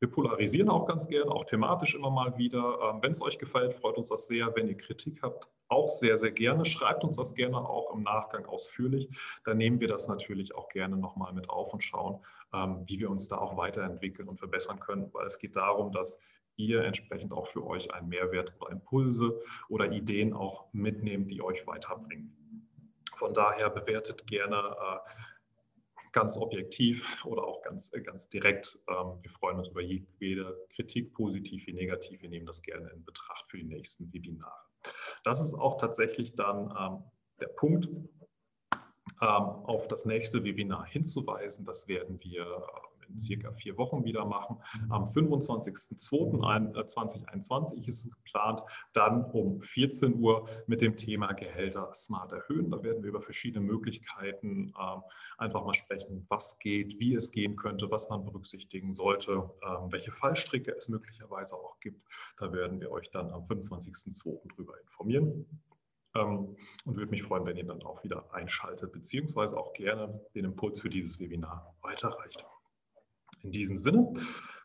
wir 0.00 0.10
polarisieren 0.10 0.68
auch 0.68 0.86
ganz 0.86 1.08
gern, 1.08 1.28
auch 1.28 1.44
thematisch 1.44 1.94
immer 1.94 2.10
mal 2.10 2.36
wieder. 2.38 2.78
Ähm, 2.82 3.02
wenn 3.02 3.12
es 3.12 3.22
euch 3.22 3.38
gefällt, 3.38 3.74
freut 3.74 3.96
uns 3.96 4.08
das 4.08 4.26
sehr. 4.26 4.54
Wenn 4.54 4.68
ihr 4.68 4.76
Kritik 4.76 5.22
habt, 5.22 5.48
auch 5.68 5.90
sehr, 5.90 6.16
sehr 6.16 6.30
gerne. 6.30 6.64
Schreibt 6.64 7.04
uns 7.04 7.16
das 7.16 7.34
gerne 7.34 7.58
auch 7.58 7.94
im 7.94 8.02
Nachgang 8.02 8.46
ausführlich. 8.46 9.08
Dann 9.44 9.58
nehmen 9.58 9.80
wir 9.80 9.88
das 9.88 10.08
natürlich 10.08 10.54
auch 10.54 10.68
gerne 10.68 10.96
nochmal 10.96 11.32
mit 11.32 11.50
auf 11.50 11.72
und 11.72 11.82
schauen, 11.82 12.20
wie 12.86 12.98
wir 12.98 13.10
uns 13.10 13.28
da 13.28 13.36
auch 13.36 13.58
weiterentwickeln 13.58 14.28
und 14.28 14.38
verbessern 14.38 14.80
können, 14.80 15.10
weil 15.12 15.26
es 15.26 15.38
geht 15.38 15.56
darum, 15.56 15.92
dass 15.92 16.18
ihr 16.56 16.84
entsprechend 16.84 17.32
auch 17.32 17.46
für 17.46 17.66
euch 17.66 17.92
einen 17.92 18.08
Mehrwert 18.08 18.52
oder 18.60 18.72
Impulse 18.72 19.40
oder 19.68 19.92
Ideen 19.92 20.32
auch 20.32 20.66
mitnehmt, 20.72 21.30
die 21.30 21.42
euch 21.42 21.66
weiterbringen. 21.66 22.34
Von 23.14 23.34
daher 23.34 23.70
bewertet 23.70 24.26
gerne 24.26 24.56
äh, 24.56 24.98
ganz 26.12 26.36
objektiv 26.36 27.04
oder 27.24 27.44
auch 27.44 27.62
ganz, 27.62 27.92
äh, 27.92 28.00
ganz 28.00 28.28
direkt. 28.28 28.78
Ähm, 28.88 29.18
wir 29.22 29.30
freuen 29.30 29.58
uns 29.58 29.70
über 29.70 29.82
jede 29.82 30.66
Kritik, 30.74 31.14
positiv 31.14 31.66
wie 31.66 31.72
negativ. 31.72 32.22
Wir 32.22 32.28
nehmen 32.28 32.46
das 32.46 32.62
gerne 32.62 32.90
in 32.90 33.04
Betracht 33.04 33.50
für 33.50 33.58
die 33.58 33.64
nächsten 33.64 34.12
Webinare. 34.12 34.52
Das 35.24 35.40
ist 35.40 35.54
auch 35.54 35.78
tatsächlich 35.78 36.34
dann 36.34 36.74
ähm, 36.78 37.02
der 37.40 37.48
Punkt, 37.48 37.88
ähm, 39.20 39.26
auf 39.28 39.88
das 39.88 40.04
nächste 40.04 40.44
Webinar 40.44 40.86
hinzuweisen. 40.86 41.64
Das 41.64 41.88
werden 41.88 42.20
wir 42.22 42.62
in 43.08 43.20
circa 43.20 43.52
vier 43.52 43.78
Wochen 43.78 44.04
wieder 44.04 44.24
machen. 44.24 44.56
Am 44.88 45.04
25.02.2021 45.04 47.86
ist 47.86 48.04
es 48.04 48.10
geplant, 48.10 48.62
dann 48.92 49.24
um 49.24 49.60
14 49.60 50.20
Uhr 50.20 50.48
mit 50.66 50.80
dem 50.80 50.96
Thema 50.96 51.32
Gehälter 51.32 51.92
smart 51.94 52.32
erhöhen. 52.32 52.70
Da 52.70 52.82
werden 52.82 53.02
wir 53.02 53.10
über 53.10 53.22
verschiedene 53.22 53.64
Möglichkeiten 53.64 54.72
ähm, 54.78 55.02
einfach 55.38 55.64
mal 55.64 55.74
sprechen, 55.74 56.26
was 56.28 56.58
geht, 56.58 56.98
wie 56.98 57.14
es 57.14 57.30
gehen 57.30 57.56
könnte, 57.56 57.90
was 57.90 58.10
man 58.10 58.24
berücksichtigen 58.24 58.94
sollte, 58.94 59.50
ähm, 59.62 59.90
welche 59.90 60.12
Fallstricke 60.12 60.72
es 60.72 60.88
möglicherweise 60.88 61.56
auch 61.56 61.78
gibt. 61.80 62.02
Da 62.36 62.52
werden 62.52 62.80
wir 62.80 62.90
euch 62.90 63.10
dann 63.10 63.30
am 63.30 63.44
25.02. 63.44 64.54
drüber 64.54 64.80
informieren 64.80 65.46
ähm, 66.14 66.56
und 66.84 66.96
würde 66.96 67.10
mich 67.10 67.22
freuen, 67.22 67.46
wenn 67.46 67.56
ihr 67.56 67.64
dann 67.64 67.82
auch 67.82 68.02
wieder 68.04 68.32
einschaltet, 68.32 68.92
beziehungsweise 68.92 69.56
auch 69.56 69.72
gerne 69.72 70.20
den 70.34 70.44
Impuls 70.44 70.80
für 70.80 70.90
dieses 70.90 71.18
Webinar 71.20 71.74
weiterreicht. 71.82 72.44
In 73.42 73.52
diesem 73.52 73.76
Sinne 73.76 74.12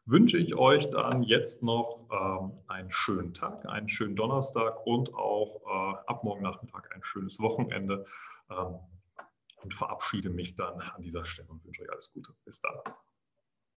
wünsche 0.05 0.37
ich 0.37 0.55
euch 0.55 0.89
dann 0.89 1.23
jetzt 1.23 1.63
noch 1.63 2.07
ähm, 2.11 2.51
einen 2.67 2.91
schönen 2.91 3.33
Tag, 3.33 3.65
einen 3.65 3.89
schönen 3.89 4.15
Donnerstag 4.15 4.85
und 4.85 5.13
auch 5.13 5.61
äh, 5.65 5.97
ab 6.07 6.23
morgen 6.23 6.43
Nachmittag 6.43 6.93
ein 6.93 7.03
schönes 7.03 7.39
Wochenende 7.39 8.05
ähm, 8.49 8.79
und 9.61 9.73
verabschiede 9.73 10.29
mich 10.29 10.55
dann 10.55 10.81
an 10.81 11.01
dieser 11.01 11.25
Stelle 11.25 11.49
und 11.49 11.63
wünsche 11.63 11.83
euch 11.83 11.91
alles 11.91 12.11
Gute. 12.11 12.33
Bis 12.45 12.59
dann. 12.61 12.93